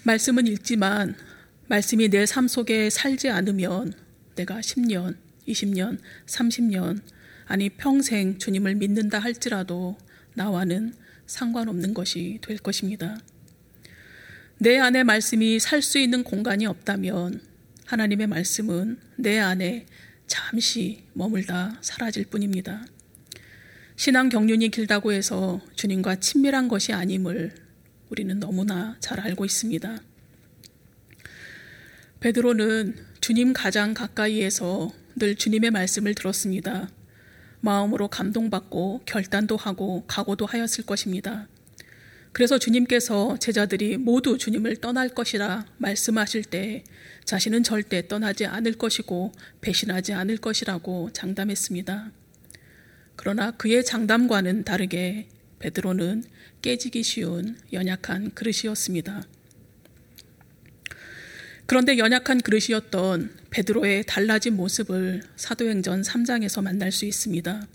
말씀은 0.03 0.47
읽지만 0.47 1.15
말씀이 1.67 2.09
내 2.09 2.25
삶 2.25 2.47
속에 2.47 2.89
살지 2.89 3.29
않으면 3.29 3.93
내가 4.35 4.59
10년, 4.59 5.15
20년, 5.47 5.99
30년, 6.25 7.01
아니 7.45 7.69
평생 7.69 8.37
주님을 8.37 8.75
믿는다 8.75 9.19
할지라도 9.19 9.97
나와는 10.35 10.93
상관없는 11.25 11.93
것이 11.93 12.39
될 12.41 12.57
것입니다. 12.57 13.17
내 14.57 14.77
안에 14.77 15.03
말씀이 15.03 15.59
살 15.59 15.81
수 15.81 15.97
있는 15.97 16.23
공간이 16.23 16.65
없다면 16.65 17.41
하나님의 17.85 18.27
말씀은 18.27 18.97
내 19.17 19.39
안에 19.39 19.85
잠시 20.27 21.03
머물다 21.13 21.79
사라질 21.81 22.25
뿐입니다. 22.25 22.85
신앙 23.95 24.29
경륜이 24.29 24.69
길다고 24.69 25.11
해서 25.11 25.61
주님과 25.75 26.17
친밀한 26.17 26.67
것이 26.67 26.93
아님을 26.93 27.53
우리는 28.09 28.39
너무나 28.39 28.95
잘 28.99 29.19
알고 29.19 29.43
있습니다. 29.45 30.01
베드로는 32.21 32.95
주님 33.19 33.53
가장 33.53 33.93
가까이에서 33.93 34.91
늘 35.15 35.35
주님의 35.35 35.71
말씀을 35.71 36.15
들었습니다. 36.15 36.89
마음으로 37.59 38.07
감동받고 38.07 39.01
결단도 39.05 39.57
하고 39.57 40.05
각오도 40.07 40.45
하였을 40.45 40.85
것입니다. 40.85 41.47
그래서 42.33 42.57
주님께서 42.57 43.37
제자들이 43.37 43.97
모두 43.97 44.39
주님을 44.39 44.77
떠날 44.77 45.09
것이라 45.09 45.67
말씀하실 45.77 46.45
때 46.45 46.83
자신은 47.25 47.61
절대 47.63 48.07
떠나지 48.07 48.47
않을 48.47 48.73
것이고 48.73 49.31
배신하지 49.61 50.13
않을 50.13 50.37
것이라고 50.37 51.11
장담했습니다. 51.13 52.11
그러나 53.15 53.51
그의 53.51 53.85
장담과는 53.85 54.63
다르게 54.63 55.27
베드로는 55.59 56.23
깨지기 56.63 57.03
쉬운 57.03 57.55
연약한 57.71 58.31
그릇이었습니다. 58.33 59.23
그런데 61.67 61.97
연약한 61.99 62.41
그릇이었던 62.41 63.37
베드로의 63.51 64.05
달라진 64.07 64.55
모습을 64.55 65.21
사도행전 65.35 66.01
3장에서 66.01 66.63
만날 66.63 66.91
수 66.91 67.05
있습니다. 67.05 67.67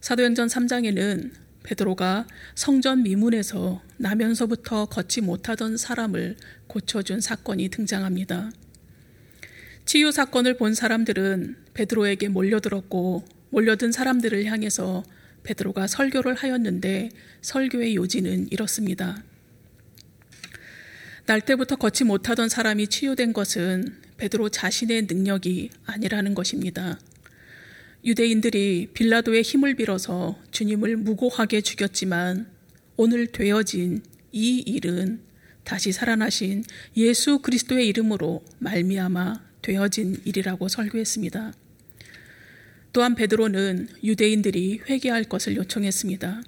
사도행전 0.00 0.46
3장에는 0.46 1.45
베드로가 1.66 2.28
성전 2.54 3.02
미문에서 3.02 3.82
나면서부터 3.96 4.86
걷지 4.86 5.20
못하던 5.20 5.76
사람을 5.76 6.36
고쳐준 6.68 7.20
사건이 7.20 7.68
등장합니다. 7.70 8.50
치유 9.84 10.12
사건을 10.12 10.56
본 10.56 10.74
사람들은 10.74 11.56
베드로에게 11.74 12.28
몰려들었고 12.28 13.24
몰려든 13.50 13.90
사람들을 13.90 14.44
향해서 14.44 15.02
베드로가 15.42 15.88
설교를 15.88 16.34
하였는데 16.34 17.10
설교의 17.42 17.96
요지는 17.96 18.48
이렇습니다. 18.52 19.22
날 21.26 21.40
때부터 21.40 21.74
걷지 21.74 22.04
못하던 22.04 22.48
사람이 22.48 22.86
치유된 22.86 23.32
것은 23.32 23.96
베드로 24.18 24.50
자신의 24.50 25.06
능력이 25.10 25.70
아니라는 25.84 26.34
것입니다. 26.34 26.98
유대인들이 28.06 28.90
빌라도의 28.94 29.42
힘을 29.42 29.74
빌어서 29.74 30.38
주님을 30.52 30.96
무고하게 30.96 31.60
죽였지만 31.60 32.46
오늘 32.96 33.26
되어진 33.26 34.00
이 34.30 34.60
일은 34.60 35.20
다시 35.64 35.90
살아나신 35.90 36.62
예수 36.96 37.40
그리스도의 37.40 37.88
이름으로 37.88 38.44
말미암아 38.60 39.42
되어진 39.60 40.20
일이라고 40.24 40.68
설교했습니다. 40.68 41.52
또한 42.92 43.16
베드로는 43.16 43.88
유대인들이 44.04 44.82
회개할 44.88 45.24
것을 45.24 45.56
요청했습니다. 45.56 46.42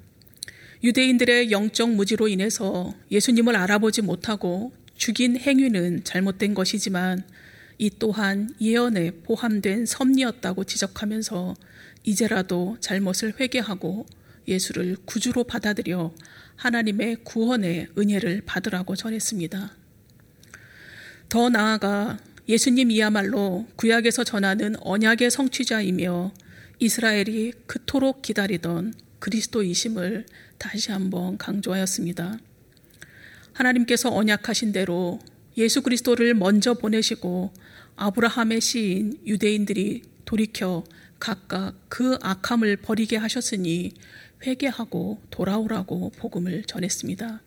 유대인들의 0.85 1.51
영적 1.51 1.90
무지로 1.90 2.29
인해서 2.29 2.94
예수님을 3.11 3.57
알아보지 3.57 4.03
못하고 4.03 4.73
죽인 4.94 5.37
행위는 5.37 6.05
잘못된 6.05 6.55
것이지만 6.55 7.25
이 7.79 7.91
또한 7.99 8.53
예언에 8.61 9.12
포함된 9.23 9.87
섭리였다고 9.87 10.64
지적하면서 10.64 11.55
이제라도 12.03 12.77
잘못을 12.81 13.35
회개하고 13.38 14.07
예수를 14.49 14.97
구주로 15.05 15.45
받아들여 15.45 16.12
하나님의 16.57 17.19
구원의 17.23 17.88
은혜를 17.97 18.43
받으라고 18.45 18.97
전했습니다. 18.97 19.73
더 21.29 21.49
나아가 21.51 22.19
예수님이야말로 22.49 23.69
구약에서 23.77 24.25
전하는 24.25 24.75
언약의 24.81 25.31
성취자이며 25.31 26.33
이스라엘이 26.81 27.53
그토록 27.67 28.23
기다리던 28.23 28.95
그리스도이심을 29.19 30.27
다시 30.57 30.91
한번 30.91 31.37
강조하였습니다. 31.37 32.38
하나님께서 33.53 34.14
언약하신 34.14 34.73
대로 34.73 35.21
예수 35.57 35.83
그리스도를 35.83 36.35
먼저 36.35 36.75
보내시고 36.75 37.53
아브라함의 38.00 38.61
시인 38.61 39.18
유대인들이 39.26 40.02
돌이켜 40.24 40.84
각각 41.18 41.74
그 41.88 42.16
악함을 42.22 42.76
버리게 42.76 43.16
하셨으니 43.16 43.92
회개하고 44.46 45.20
돌아오라고 45.30 46.11
복음을 46.11 46.62
전했습니다. 46.62 47.42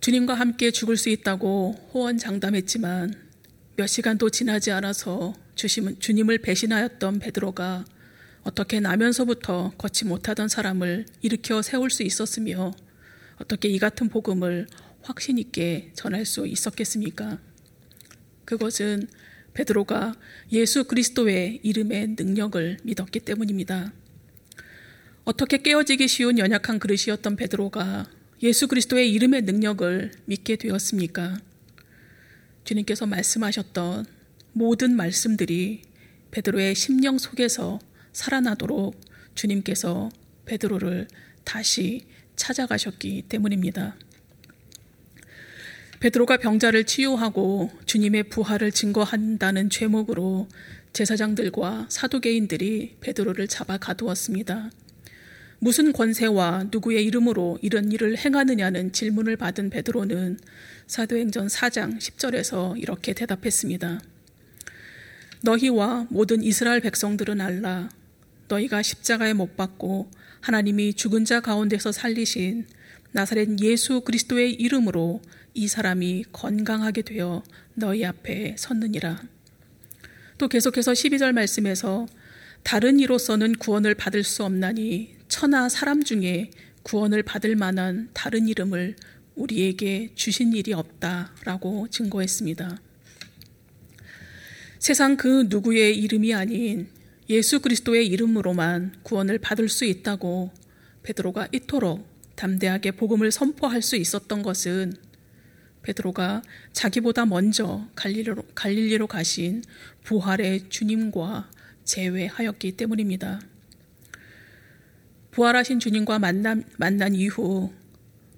주님과 0.00 0.34
함께 0.34 0.70
죽을 0.70 0.98
수 0.98 1.08
있다고 1.08 1.72
호언장담했지만 1.94 3.14
몇 3.76 3.86
시간도 3.86 4.28
지나지 4.28 4.70
않아서 4.70 5.32
주님을 5.54 6.38
배신하였던 6.38 7.20
베드로가 7.20 7.86
어떻게 8.42 8.80
나면서부터 8.80 9.72
걷지 9.78 10.04
못하던 10.04 10.48
사람을 10.48 11.06
일으켜 11.22 11.62
세울 11.62 11.88
수 11.88 12.02
있었으며 12.02 12.74
어떻게 13.36 13.70
이 13.70 13.78
같은 13.78 14.10
복음을 14.10 14.66
확신 15.00 15.38
있게 15.38 15.90
전할 15.94 16.26
수 16.26 16.46
있었겠습니까? 16.46 17.38
그것은 18.44 19.08
베드로가 19.54 20.14
예수 20.52 20.84
그리스도의 20.84 21.60
이름의 21.62 22.16
능력을 22.18 22.78
믿었기 22.82 23.20
때문입니다. 23.20 23.92
어떻게 25.24 25.58
깨어지기 25.58 26.08
쉬운 26.08 26.38
연약한 26.38 26.78
그릇이었던 26.78 27.36
베드로가 27.36 28.10
예수 28.42 28.68
그리스도의 28.68 29.10
이름의 29.12 29.42
능력을 29.42 30.12
믿게 30.26 30.56
되었습니까? 30.56 31.38
주님께서 32.64 33.06
말씀하셨던 33.06 34.06
모든 34.52 34.96
말씀들이 34.96 35.82
베드로의 36.30 36.74
심령 36.74 37.16
속에서 37.16 37.78
살아나도록 38.12 39.00
주님께서 39.34 40.10
베드로를 40.44 41.08
다시 41.44 42.06
찾아가셨기 42.36 43.22
때문입니다. 43.28 43.96
베드로가 46.04 46.36
병자를 46.36 46.84
치유하고 46.84 47.70
주님의 47.86 48.24
부활을 48.24 48.72
증거한다는 48.72 49.70
죄목으로 49.70 50.48
제사장들과 50.92 51.86
사두개인들이 51.88 52.96
베드로를 53.00 53.48
잡아 53.48 53.78
가두었습니다. 53.78 54.70
무슨 55.60 55.94
권세와 55.94 56.66
누구의 56.70 57.06
이름으로 57.06 57.58
이런 57.62 57.90
일을 57.90 58.18
행하느냐는 58.18 58.92
질문을 58.92 59.38
받은 59.38 59.70
베드로는 59.70 60.40
사도행전 60.88 61.46
4장 61.46 61.98
10절에서 61.98 62.78
이렇게 62.78 63.14
대답했습니다. 63.14 64.02
너희와 65.40 66.08
모든 66.10 66.42
이스라엘 66.42 66.80
백성들은 66.82 67.40
알라 67.40 67.88
너희가 68.48 68.82
십자가에 68.82 69.32
못 69.32 69.56
박고 69.56 70.10
하나님이 70.42 70.92
죽은 70.92 71.24
자 71.24 71.40
가운데서 71.40 71.92
살리신 71.92 72.66
나사렛 73.12 73.58
예수 73.62 74.02
그리스도의 74.02 74.52
이름으로 74.52 75.22
이 75.54 75.68
사람이 75.68 76.24
건강하게 76.32 77.02
되어 77.02 77.44
너희 77.74 78.04
앞에 78.04 78.56
섰느니라. 78.58 79.22
또 80.36 80.48
계속해서 80.48 80.92
12절 80.92 81.32
말씀에서 81.32 82.06
다른 82.64 82.98
이로서는 82.98 83.54
구원을 83.54 83.94
받을 83.94 84.24
수 84.24 84.42
없나니 84.44 85.14
천하 85.28 85.68
사람 85.68 86.02
중에 86.02 86.50
구원을 86.82 87.22
받을 87.22 87.54
만한 87.54 88.10
다른 88.12 88.48
이름을 88.48 88.96
우리에게 89.36 90.10
주신 90.16 90.52
일이 90.52 90.72
없다라고 90.72 91.88
증거했습니다. 91.88 92.80
세상 94.80 95.16
그 95.16 95.46
누구의 95.48 95.96
이름이 95.98 96.34
아닌 96.34 96.88
예수 97.30 97.60
그리스도의 97.60 98.06
이름으로만 98.08 98.96
구원을 99.02 99.38
받을 99.38 99.68
수 99.68 99.84
있다고 99.84 100.52
베드로가 101.04 101.48
이토록 101.52 102.06
담대하게 102.34 102.92
복음을 102.92 103.30
선포할 103.30 103.82
수 103.82 103.96
있었던 103.96 104.42
것은 104.42 104.94
베드로가 105.84 106.42
자기보다 106.72 107.26
먼저 107.26 107.86
갈릴리로, 107.94 108.42
갈릴리로 108.54 109.06
가신 109.06 109.62
부활의 110.02 110.68
주님과 110.68 111.50
제외하였기 111.84 112.72
때문입니다. 112.72 113.40
부활하신 115.30 115.80
주님과 115.80 116.18
만남, 116.18 116.64
만난 116.76 117.14
이후 117.14 117.72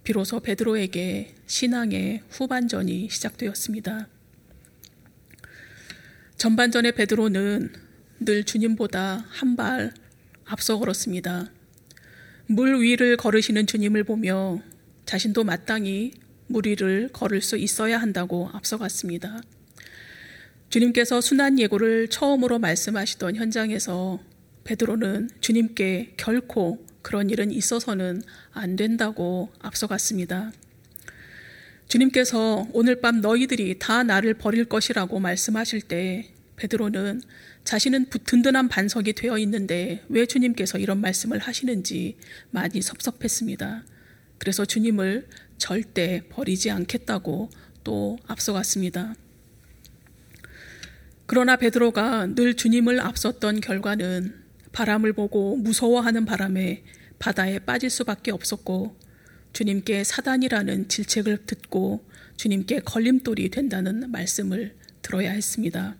비로소 0.04 0.40
베드로에게 0.40 1.34
신앙의 1.46 2.22
후반전이 2.30 3.08
시작되었습니다. 3.10 4.08
전반전의 6.36 6.92
베드로는 6.92 7.72
늘 8.20 8.44
주님보다 8.44 9.24
한 9.28 9.56
발 9.56 9.92
앞서 10.46 10.78
걸었습니다. 10.78 11.50
물 12.46 12.80
위를 12.80 13.16
걸으시는 13.16 13.66
주님을 13.66 14.04
보며 14.04 14.60
자신도 15.04 15.42
마땅히 15.44 16.12
물 16.46 16.66
위를 16.66 17.08
걸을 17.12 17.40
수 17.40 17.56
있어야 17.56 17.98
한다고 17.98 18.48
앞서갔습니다. 18.52 19.42
주님께서 20.70 21.20
순한 21.20 21.58
예고를 21.58 22.08
처음으로 22.08 22.58
말씀하시던 22.58 23.36
현장에서 23.36 24.20
베드로는 24.64 25.30
주님께 25.40 26.14
결코 26.16 26.84
그런 27.02 27.30
일은 27.30 27.52
있어서는 27.52 28.22
안 28.52 28.76
된다고 28.76 29.50
앞서갔습니다. 29.60 30.52
주님께서 31.88 32.66
오늘 32.72 33.00
밤 33.00 33.20
너희들이 33.20 33.78
다 33.78 34.02
나를 34.02 34.34
버릴 34.34 34.64
것이라고 34.64 35.20
말씀하실 35.20 35.82
때 35.82 36.32
베드로는 36.56 37.22
자신은 37.62 38.06
든든한 38.24 38.68
반석이 38.68 39.12
되어 39.12 39.38
있는데 39.38 40.04
왜 40.08 40.26
주님께서 40.26 40.78
이런 40.78 41.00
말씀을 41.00 41.38
하시는지 41.38 42.16
많이 42.50 42.82
섭섭했습니다. 42.82 43.84
그래서 44.38 44.64
주님을 44.64 45.26
절대 45.58 46.22
버리지 46.28 46.70
않겠다고 46.70 47.50
또 47.84 48.18
앞서갔습니다. 48.26 49.14
그러나 51.26 51.56
베드로가 51.56 52.34
늘 52.34 52.54
주님을 52.54 53.00
앞섰던 53.00 53.60
결과는 53.60 54.34
바람을 54.72 55.12
보고 55.12 55.56
무서워하는 55.56 56.24
바람에 56.24 56.84
바다에 57.18 57.58
빠질 57.58 57.90
수밖에 57.90 58.30
없었고 58.30 58.96
주님께 59.52 60.04
사단이라는 60.04 60.88
질책을 60.88 61.46
듣고 61.46 62.04
주님께 62.36 62.80
걸림돌이 62.80 63.48
된다는 63.48 64.10
말씀을 64.10 64.76
들어야 65.02 65.32
했습니다. 65.32 65.96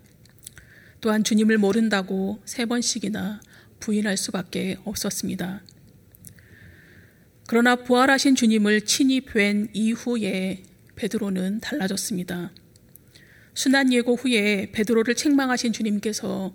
또한 1.00 1.24
주님을 1.24 1.58
모른다고 1.58 2.40
세 2.44 2.66
번씩이나 2.66 3.40
부인할 3.80 4.16
수밖에 4.16 4.76
없었습니다. 4.84 5.62
그러나 7.46 7.76
부활하신 7.76 8.34
주님을 8.34 8.82
친히 8.82 9.20
뵌 9.20 9.68
이후에 9.72 10.64
베드로는 10.96 11.60
달라졌습니다. 11.60 12.52
순한 13.54 13.92
예고 13.92 14.16
후에 14.16 14.70
베드로를 14.72 15.14
책망하신 15.14 15.72
주님께서 15.72 16.52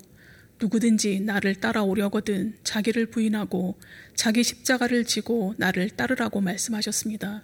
누구든지 0.59 1.21
나를 1.21 1.55
따라오려거든 1.55 2.57
자기를 2.63 3.07
부인하고 3.07 3.79
자기 4.15 4.43
십자가를 4.43 5.05
지고 5.05 5.55
나를 5.57 5.89
따르라고 5.89 6.41
말씀하셨습니다. 6.41 7.43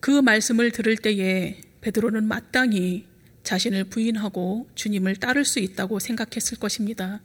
그 0.00 0.10
말씀을 0.22 0.70
들을 0.70 0.96
때에 0.96 1.60
베드로는 1.80 2.24
마땅히 2.24 3.06
자신을 3.42 3.84
부인하고 3.84 4.68
주님을 4.74 5.16
따를 5.16 5.44
수 5.44 5.58
있다고 5.58 5.98
생각했을 5.98 6.58
것입니다. 6.58 7.20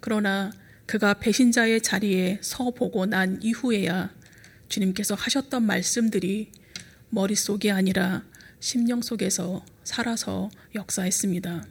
그러나 0.00 0.50
그가 0.86 1.14
배신자의 1.14 1.80
자리에 1.82 2.38
서 2.40 2.70
보고 2.70 3.06
난 3.06 3.40
이후에야 3.42 4.14
주님께서 4.68 5.14
하셨던 5.14 5.64
말씀들이 5.64 6.50
머릿속이 7.10 7.70
아니라 7.70 8.24
심령 8.60 9.02
속에서 9.02 9.64
살아서 9.84 10.50
역사했습니다. 10.74 11.64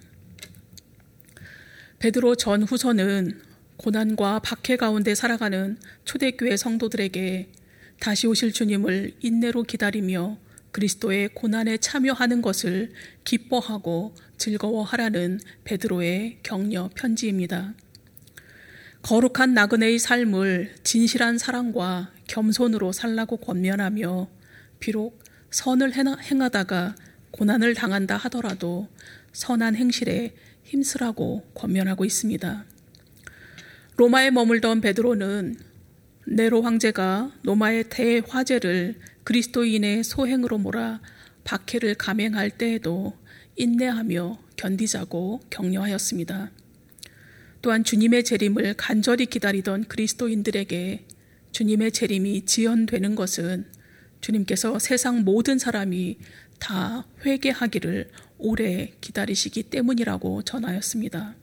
베드로 2.00 2.36
전 2.36 2.64
후서는 2.64 3.42
고난과 3.78 4.40
박해 4.40 4.78
가운데 4.78 5.16
살아가는 5.16 5.78
초대교회 6.06 6.56
성도들에게 6.58 7.50
다시 8.00 8.28
오실 8.28 8.52
주님을 8.52 9.16
인내로 9.22 9.64
기다리며 9.64 10.38
그리스도의 10.72 11.30
고난에 11.34 11.78
참여하는 11.78 12.42
것을 12.42 12.92
기뻐하고 13.24 14.14
즐거워하라는 14.38 15.40
베드로의 15.64 16.40
격려 16.44 16.90
편지입니다. 16.96 17.74
거룩한 19.06 19.54
나그네의 19.54 20.00
삶을 20.00 20.78
진실한 20.82 21.38
사랑과 21.38 22.12
겸손으로 22.26 22.92
살라고 22.92 23.38
권면하며 23.38 24.28
비록 24.80 25.24
선을 25.52 25.94
행하다가 25.94 26.96
고난을 27.30 27.76
당한다 27.76 28.18
하더라도 28.18 28.88
선한 29.32 29.76
행실에 29.76 30.34
힘쓰라고 30.64 31.48
권면하고 31.54 32.04
있습니다. 32.04 32.66
로마에 33.98 34.32
머물던 34.32 34.82
베드로는 34.82 35.56
네로 36.26 36.64
황제가 36.64 37.32
로마의 37.44 37.90
대화제를 37.92 38.96
그리스도인의 39.24 40.04
소행으로 40.04 40.58
몰아 40.58 41.00
박해를 41.44 41.94
감행할 41.94 42.50
때에도 42.50 43.16
인내하며 43.56 44.40
견디자고 44.58 45.42
격려하였습니다. 45.52 46.65
또한 47.66 47.84
주님의 47.84 48.24
재림을 48.24 48.76
간절히 48.76 49.26
기다리던 49.26 49.86
그리스도인들에게 49.86 51.04
주님의 51.52 51.94
재림이 51.94 52.46
지연되는 52.46 53.16
것은 53.16 53.66
주님께서 54.22 54.78
세상 54.78 55.24
모든 55.24 55.58
사람이 55.58 56.20
다 56.60 57.08
회개하기를 57.26 58.12
오래 58.38 58.94
기다리시기 59.02 59.64
때문이라고 59.64 60.44
전하였습니다. 60.44 61.34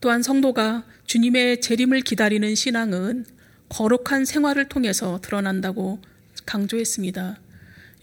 또한 0.00 0.22
성도가 0.22 0.86
주님의 1.06 1.60
재림을 1.60 2.02
기다리는 2.02 2.54
신앙은 2.54 3.26
거룩한 3.68 4.26
생활을 4.26 4.68
통해서 4.68 5.20
드러난다고 5.20 6.00
강조했습니다. 6.44 7.40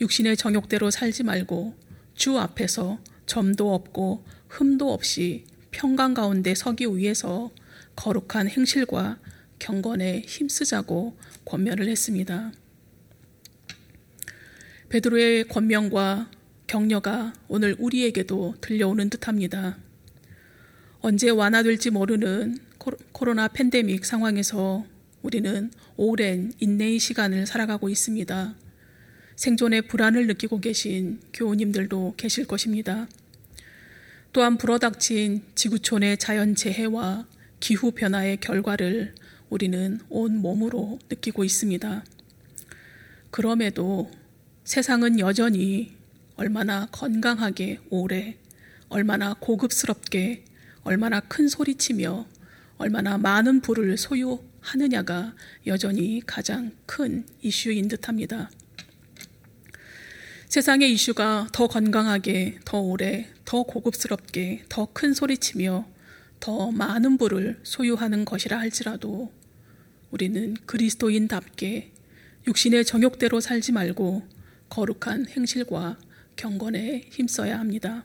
육신의 0.02 0.36
정욕대로 0.36 0.92
살지 0.92 1.24
말고 1.24 1.74
주 2.16 2.38
앞에서 2.38 3.00
점도 3.28 3.74
없고 3.74 4.26
흠도 4.50 4.92
없이 4.92 5.46
평강 5.74 6.14
가운데 6.14 6.56
서기 6.56 6.86
위해서 6.86 7.52
거룩한 7.98 8.48
행실과 8.48 9.20
경건에 9.60 10.22
힘쓰자고 10.22 11.18
권면을 11.44 11.90
했습니다. 11.90 12.54
베드로의 14.88 15.46
권명과 15.48 16.30
격려가 16.68 17.34
오늘 17.48 17.76
우리에게도 17.78 18.56
들려오는 18.62 19.10
듯합니다. 19.10 19.78
언제 21.02 21.30
완화될지 21.30 21.90
모르는 21.90 22.60
코로나 23.12 23.48
팬데믹 23.48 24.06
상황에서 24.06 24.86
우리는 25.22 25.72
오랜 25.98 26.54
인내의 26.60 27.00
시간을 27.00 27.46
살아가고 27.46 27.90
있습니다. 27.90 28.56
생존의 29.36 29.84
불안을 29.84 30.28
느끼고 30.28 30.60
계신 30.60 31.20
교우님들도 31.34 32.14
계실 32.18 32.46
것입니다. 32.46 33.08
또한 34.34 34.58
불어닥친 34.58 35.44
지구촌의 35.54 36.18
자연재해와 36.18 37.28
기후변화의 37.60 38.38
결과를 38.38 39.14
우리는 39.52 40.00
온 40.10 40.38
몸으로 40.38 40.98
느끼고 41.08 41.44
있습니다. 41.44 42.04
그럼에도 43.30 44.10
세상은 44.64 45.20
여전히 45.20 45.94
얼마나 46.36 46.88
건강하게 46.92 47.78
오래, 47.92 48.36
얼마나 48.90 49.36
고급스럽게, 49.36 50.46
얼마나 50.82 51.20
큰 51.20 51.48
소리치며, 51.48 52.26
얼마나 52.78 53.20
많은 53.20 53.62
부를 53.62 53.96
소유하느냐가 53.98 55.36
여전히 55.68 56.24
가장 56.26 56.72
큰 56.88 57.24
이슈인 57.44 57.88
듯 57.88 58.08
합니다. 58.08 58.50
세상의 60.50 60.92
이슈가 60.92 61.50
더 61.54 61.68
건강하게, 61.68 62.60
더 62.66 62.80
오래, 62.80 63.33
더 63.46 63.64
고급스럽게, 63.64 64.66
더 64.70 64.86
큰 64.94 65.14
소리치며 65.14 65.86
더 66.40 66.72
많은 66.72 67.18
부를 67.18 67.60
소유하는 67.64 68.26
것이라 68.26 68.60
할지라도 68.60 69.32
우리는 70.12 70.56
그리스도인답게 70.66 71.92
육신의 72.48 72.86
정욕대로 72.86 73.40
살지 73.40 73.72
말고 73.72 74.28
거룩한 74.70 75.28
행실과 75.30 75.98
경건에 76.36 77.06
힘써야 77.12 77.60
합니다. 77.60 78.04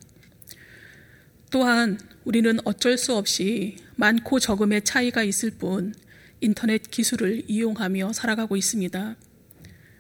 또한 1.51 1.99
우리는 2.25 2.59
어쩔 2.65 2.99
수 2.99 3.15
없이 3.15 3.77
많고 3.97 4.39
적음의 4.39 4.85
차이가 4.85 5.23
있을 5.23 5.51
뿐 5.51 5.95
인터넷 6.41 6.91
기술을 6.91 7.45
이용하며 7.49 8.13
살아가고 8.13 8.57
있습니다. 8.57 9.17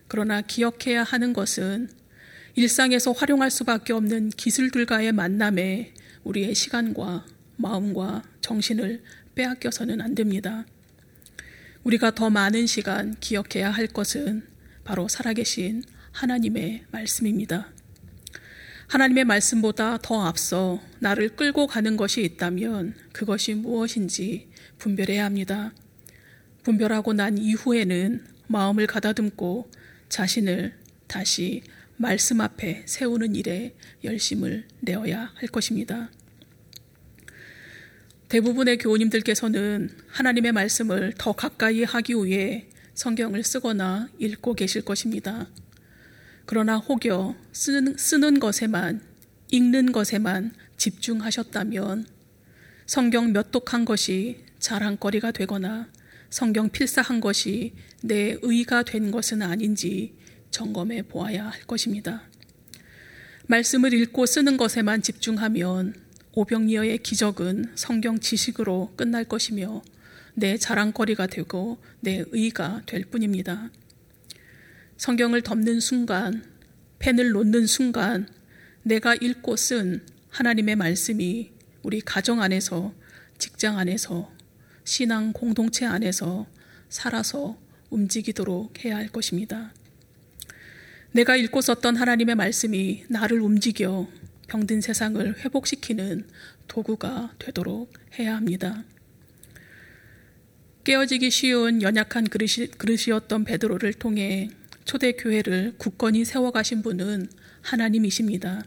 그러나 0.06 0.40
기억해야 0.42 1.02
하는 1.02 1.32
것은 1.32 1.88
일상에서 2.58 3.12
활용할 3.12 3.52
수밖에 3.52 3.92
없는 3.92 4.30
기술들과의 4.30 5.12
만남에 5.12 5.94
우리의 6.24 6.56
시간과 6.56 7.24
마음과 7.54 8.24
정신을 8.40 9.00
빼앗겨서는 9.36 10.00
안 10.00 10.16
됩니다. 10.16 10.66
우리가 11.84 12.16
더 12.16 12.30
많은 12.30 12.66
시간 12.66 13.14
기억해야 13.20 13.70
할 13.70 13.86
것은 13.86 14.42
바로 14.82 15.06
살아계신 15.06 15.84
하나님의 16.10 16.86
말씀입니다. 16.90 17.68
하나님의 18.88 19.24
말씀보다 19.24 19.98
더 19.98 20.26
앞서 20.26 20.82
나를 20.98 21.36
끌고 21.36 21.68
가는 21.68 21.96
것이 21.96 22.24
있다면 22.24 22.96
그것이 23.12 23.54
무엇인지 23.54 24.48
분별해야 24.78 25.24
합니다. 25.24 25.72
분별하고 26.64 27.12
난 27.12 27.38
이후에는 27.38 28.26
마음을 28.48 28.88
가다듬고 28.88 29.70
자신을 30.08 30.74
다시 31.06 31.62
말씀 31.98 32.40
앞에 32.40 32.84
세우는 32.86 33.34
일에 33.34 33.74
열심을 34.04 34.66
내어야 34.80 35.32
할 35.34 35.48
것입니다. 35.48 36.10
대부분의 38.28 38.78
교우님들께서는 38.78 39.90
하나님의 40.06 40.52
말씀을 40.52 41.14
더 41.18 41.32
가까이 41.32 41.82
하기 41.82 42.14
위해 42.14 42.68
성경을 42.94 43.42
쓰거나 43.42 44.08
읽고 44.18 44.54
계실 44.54 44.82
것입니다. 44.82 45.48
그러나 46.46 46.76
혹여 46.76 47.36
쓰는, 47.52 47.96
쓰는 47.96 48.38
것에만, 48.38 49.00
읽는 49.50 49.92
것에만 49.92 50.52
집중하셨다면 50.76 52.06
성경 52.86 53.32
몇 53.32 53.50
독한 53.50 53.84
것이 53.84 54.44
자랑거리가 54.60 55.32
되거나 55.32 55.88
성경 56.30 56.68
필사한 56.68 57.20
것이 57.20 57.74
내 58.02 58.36
의가 58.42 58.82
된 58.84 59.10
것은 59.10 59.42
아닌지 59.42 60.14
점검해 60.50 61.02
보아야 61.02 61.48
할 61.48 61.62
것입니다. 61.62 62.22
말씀을 63.46 63.94
읽고 63.94 64.26
쓰는 64.26 64.56
것에만 64.56 65.02
집중하면 65.02 65.94
오병이어의 66.32 66.98
기적은 66.98 67.72
성경 67.74 68.20
지식으로 68.20 68.92
끝날 68.96 69.24
것이며 69.24 69.82
내 70.34 70.56
자랑거리가 70.56 71.26
되고 71.26 71.78
내 72.00 72.24
의가 72.30 72.82
될 72.86 73.04
뿐입니다. 73.04 73.70
성경을 74.96 75.42
덮는 75.42 75.80
순간, 75.80 76.44
펜을 76.98 77.30
놓는 77.30 77.66
순간, 77.66 78.28
내가 78.82 79.14
읽고 79.14 79.56
쓴 79.56 80.04
하나님의 80.30 80.76
말씀이 80.76 81.50
우리 81.82 82.00
가정 82.00 82.40
안에서, 82.40 82.94
직장 83.38 83.78
안에서, 83.78 84.30
신앙 84.84 85.32
공동체 85.32 85.86
안에서 85.86 86.46
살아서 86.88 87.58
움직이도록 87.90 88.84
해야 88.84 88.96
할 88.96 89.08
것입니다. 89.08 89.72
내가 91.12 91.36
읽고 91.36 91.60
썼던 91.60 91.96
하나님의 91.96 92.34
말씀이 92.34 93.04
나를 93.08 93.40
움직여 93.40 94.08
병든 94.48 94.80
세상을 94.80 95.38
회복시키는 95.38 96.26
도구가 96.68 97.34
되도록 97.38 97.92
해야 98.18 98.36
합니다. 98.36 98.84
깨어지기 100.84 101.30
쉬운 101.30 101.82
연약한 101.82 102.24
그릇이, 102.24 102.68
그릇이 102.78 103.12
었던 103.12 103.44
베드로를 103.44 103.94
통해 103.94 104.48
초대 104.84 105.12
교회를 105.12 105.74
굳건히 105.76 106.24
세워가신 106.24 106.82
분은 106.82 107.28
하나님이십니다. 107.60 108.64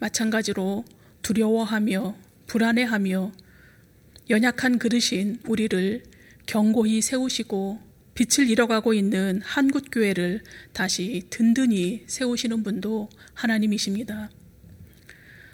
마찬가지로 0.00 0.84
두려워하며 1.22 2.16
불안해하며 2.48 3.32
연약한 4.30 4.78
그릇인 4.78 5.38
우리를 5.46 6.02
견고히 6.46 7.00
세우시고 7.02 7.91
빛을 8.14 8.50
잃어가고 8.50 8.94
있는 8.94 9.40
한국교회를 9.42 10.42
다시 10.72 11.22
든든히 11.30 12.04
세우시는 12.06 12.62
분도 12.62 13.08
하나님이십니다. 13.34 14.30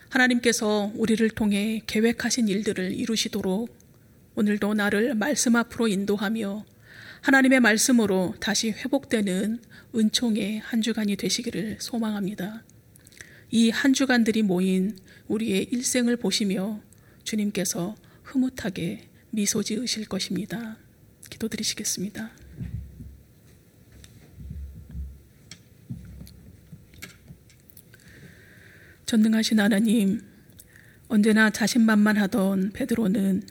하나님께서 0.09 0.91
우리를 0.95 1.29
통해 1.31 1.83
계획하신 1.87 2.49
일들을 2.49 2.93
이루시도록 2.93 3.77
오늘도 4.35 4.75
나를 4.75 5.15
말씀 5.15 5.57
앞으로 5.57 5.89
인도하며 5.89 6.65
하나님의 7.21 7.61
말씀으로 7.61 8.35
다시 8.41 8.71
회복되는 8.71 9.61
은총의 9.95 10.61
한 10.61 10.83
주간이 10.83 11.17
되시기를 11.17 11.79
소망합니다. 11.81 12.65
이 13.51 13.71
한 13.71 13.93
주간들이 13.93 14.43
모인 14.43 14.97
우리의 15.27 15.69
일생을 15.71 16.17
보시며 16.17 16.81
주님께서 17.25 17.97
흐뭇하게 18.23 19.09
미소 19.31 19.63
지으실 19.63 20.07
것입니다. 20.07 20.77
기도드리시겠습니다. 21.31 22.48
전능하신 29.09 29.59
하나님, 29.59 30.21
언제나 31.09 31.49
자신만만하던 31.49 32.73
베드로는 32.75 33.43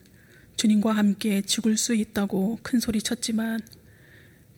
주님과 0.55 0.91
함께 0.91 1.41
죽을 1.41 1.77
수 1.77 1.95
있다고 1.95 2.59
큰 2.61 2.79
소리 2.79 3.01
쳤지만 3.01 3.61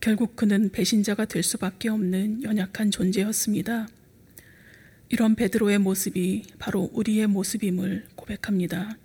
결국 0.02 0.36
그는 0.36 0.70
배신자가 0.74 1.24
될 1.24 1.42
수밖에 1.42 1.88
없는 1.88 2.44
연약한 2.44 2.92
존재였습니다. 2.92 3.88
이런 5.08 5.36
베드로의 5.36 5.78
모습이 5.78 6.44
바로 6.60 6.90
우리의 6.92 7.28
모습임을 7.28 8.06
고백합니다. 8.16 8.98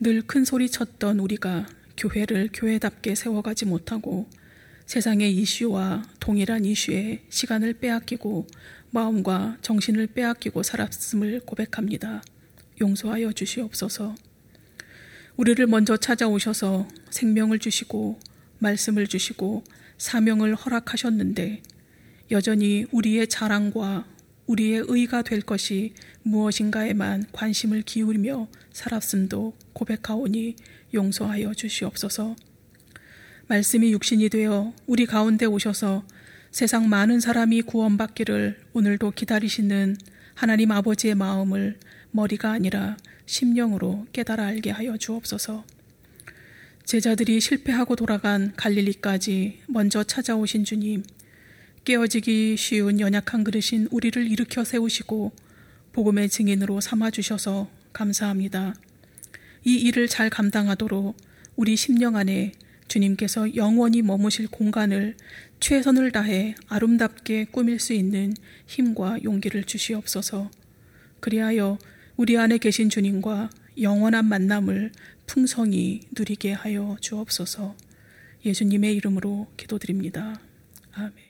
늘 0.00 0.22
큰 0.22 0.46
소리 0.46 0.70
쳤던 0.70 1.18
우리가 1.20 1.68
교회를 1.98 2.48
교회답게 2.54 3.16
세워가지 3.16 3.66
못하고 3.66 4.30
세상의 4.86 5.36
이슈와 5.36 6.04
동일한 6.20 6.64
이슈에 6.64 7.22
시간을 7.28 7.74
빼앗기고 7.74 8.46
마음과 8.92 9.58
정신을 9.62 10.08
빼앗기고 10.08 10.62
살았음을 10.62 11.40
고백합니다. 11.46 12.22
용서하여 12.80 13.32
주시옵소서. 13.32 14.14
우리를 15.36 15.64
먼저 15.66 15.96
찾아오셔서 15.96 16.88
생명을 17.10 17.58
주시고 17.58 18.18
말씀을 18.58 19.06
주시고 19.06 19.64
사명을 19.98 20.54
허락하셨는데 20.54 21.62
여전히 22.30 22.86
우리의 22.90 23.28
자랑과 23.28 24.06
우리의 24.46 24.84
의가 24.88 25.22
될 25.22 25.40
것이 25.40 25.94
무엇인가에만 26.22 27.26
관심을 27.32 27.82
기울이며 27.82 28.48
살았음도 28.72 29.54
고백하오니 29.72 30.56
용서하여 30.92 31.54
주시옵소서. 31.54 32.34
말씀이 33.46 33.92
육신이 33.92 34.28
되어 34.28 34.72
우리 34.86 35.06
가운데 35.06 35.46
오셔서 35.46 36.04
세상 36.50 36.88
많은 36.88 37.20
사람이 37.20 37.62
구원받기를 37.62 38.58
오늘도 38.72 39.12
기다리시는 39.12 39.96
하나님 40.34 40.72
아버지의 40.72 41.14
마음을 41.14 41.78
머리가 42.10 42.50
아니라 42.50 42.96
심령으로 43.24 44.08
깨달아 44.12 44.46
알게 44.46 44.70
하여 44.70 44.96
주옵소서. 44.96 45.64
제자들이 46.84 47.40
실패하고 47.40 47.94
돌아간 47.94 48.52
갈릴리까지 48.56 49.60
먼저 49.68 50.02
찾아오신 50.02 50.64
주님, 50.64 51.04
깨어지기 51.84 52.56
쉬운 52.56 52.98
연약한 52.98 53.44
그릇인 53.44 53.86
우리를 53.92 54.28
일으켜 54.28 54.64
세우시고 54.64 55.30
복음의 55.92 56.28
증인으로 56.28 56.80
삼아 56.80 57.12
주셔서 57.12 57.70
감사합니다. 57.92 58.74
이 59.64 59.76
일을 59.76 60.08
잘 60.08 60.28
감당하도록 60.30 61.16
우리 61.54 61.76
심령 61.76 62.16
안에 62.16 62.52
주님께서 62.90 63.54
영원히 63.54 64.02
머무실 64.02 64.48
공간을 64.48 65.16
최선을 65.60 66.10
다해 66.10 66.56
아름답게 66.68 67.46
꾸밀 67.46 67.78
수 67.78 67.92
있는 67.92 68.34
힘과 68.66 69.22
용기를 69.22 69.64
주시옵소서. 69.64 70.50
그리하여 71.20 71.78
우리 72.16 72.36
안에 72.36 72.58
계신 72.58 72.90
주님과 72.90 73.50
영원한 73.80 74.26
만남을 74.26 74.90
풍성히 75.26 76.00
누리게 76.12 76.52
하여 76.52 76.96
주옵소서. 77.00 77.76
예수님의 78.44 78.96
이름으로 78.96 79.46
기도드립니다. 79.56 80.40
아멘. 80.92 81.29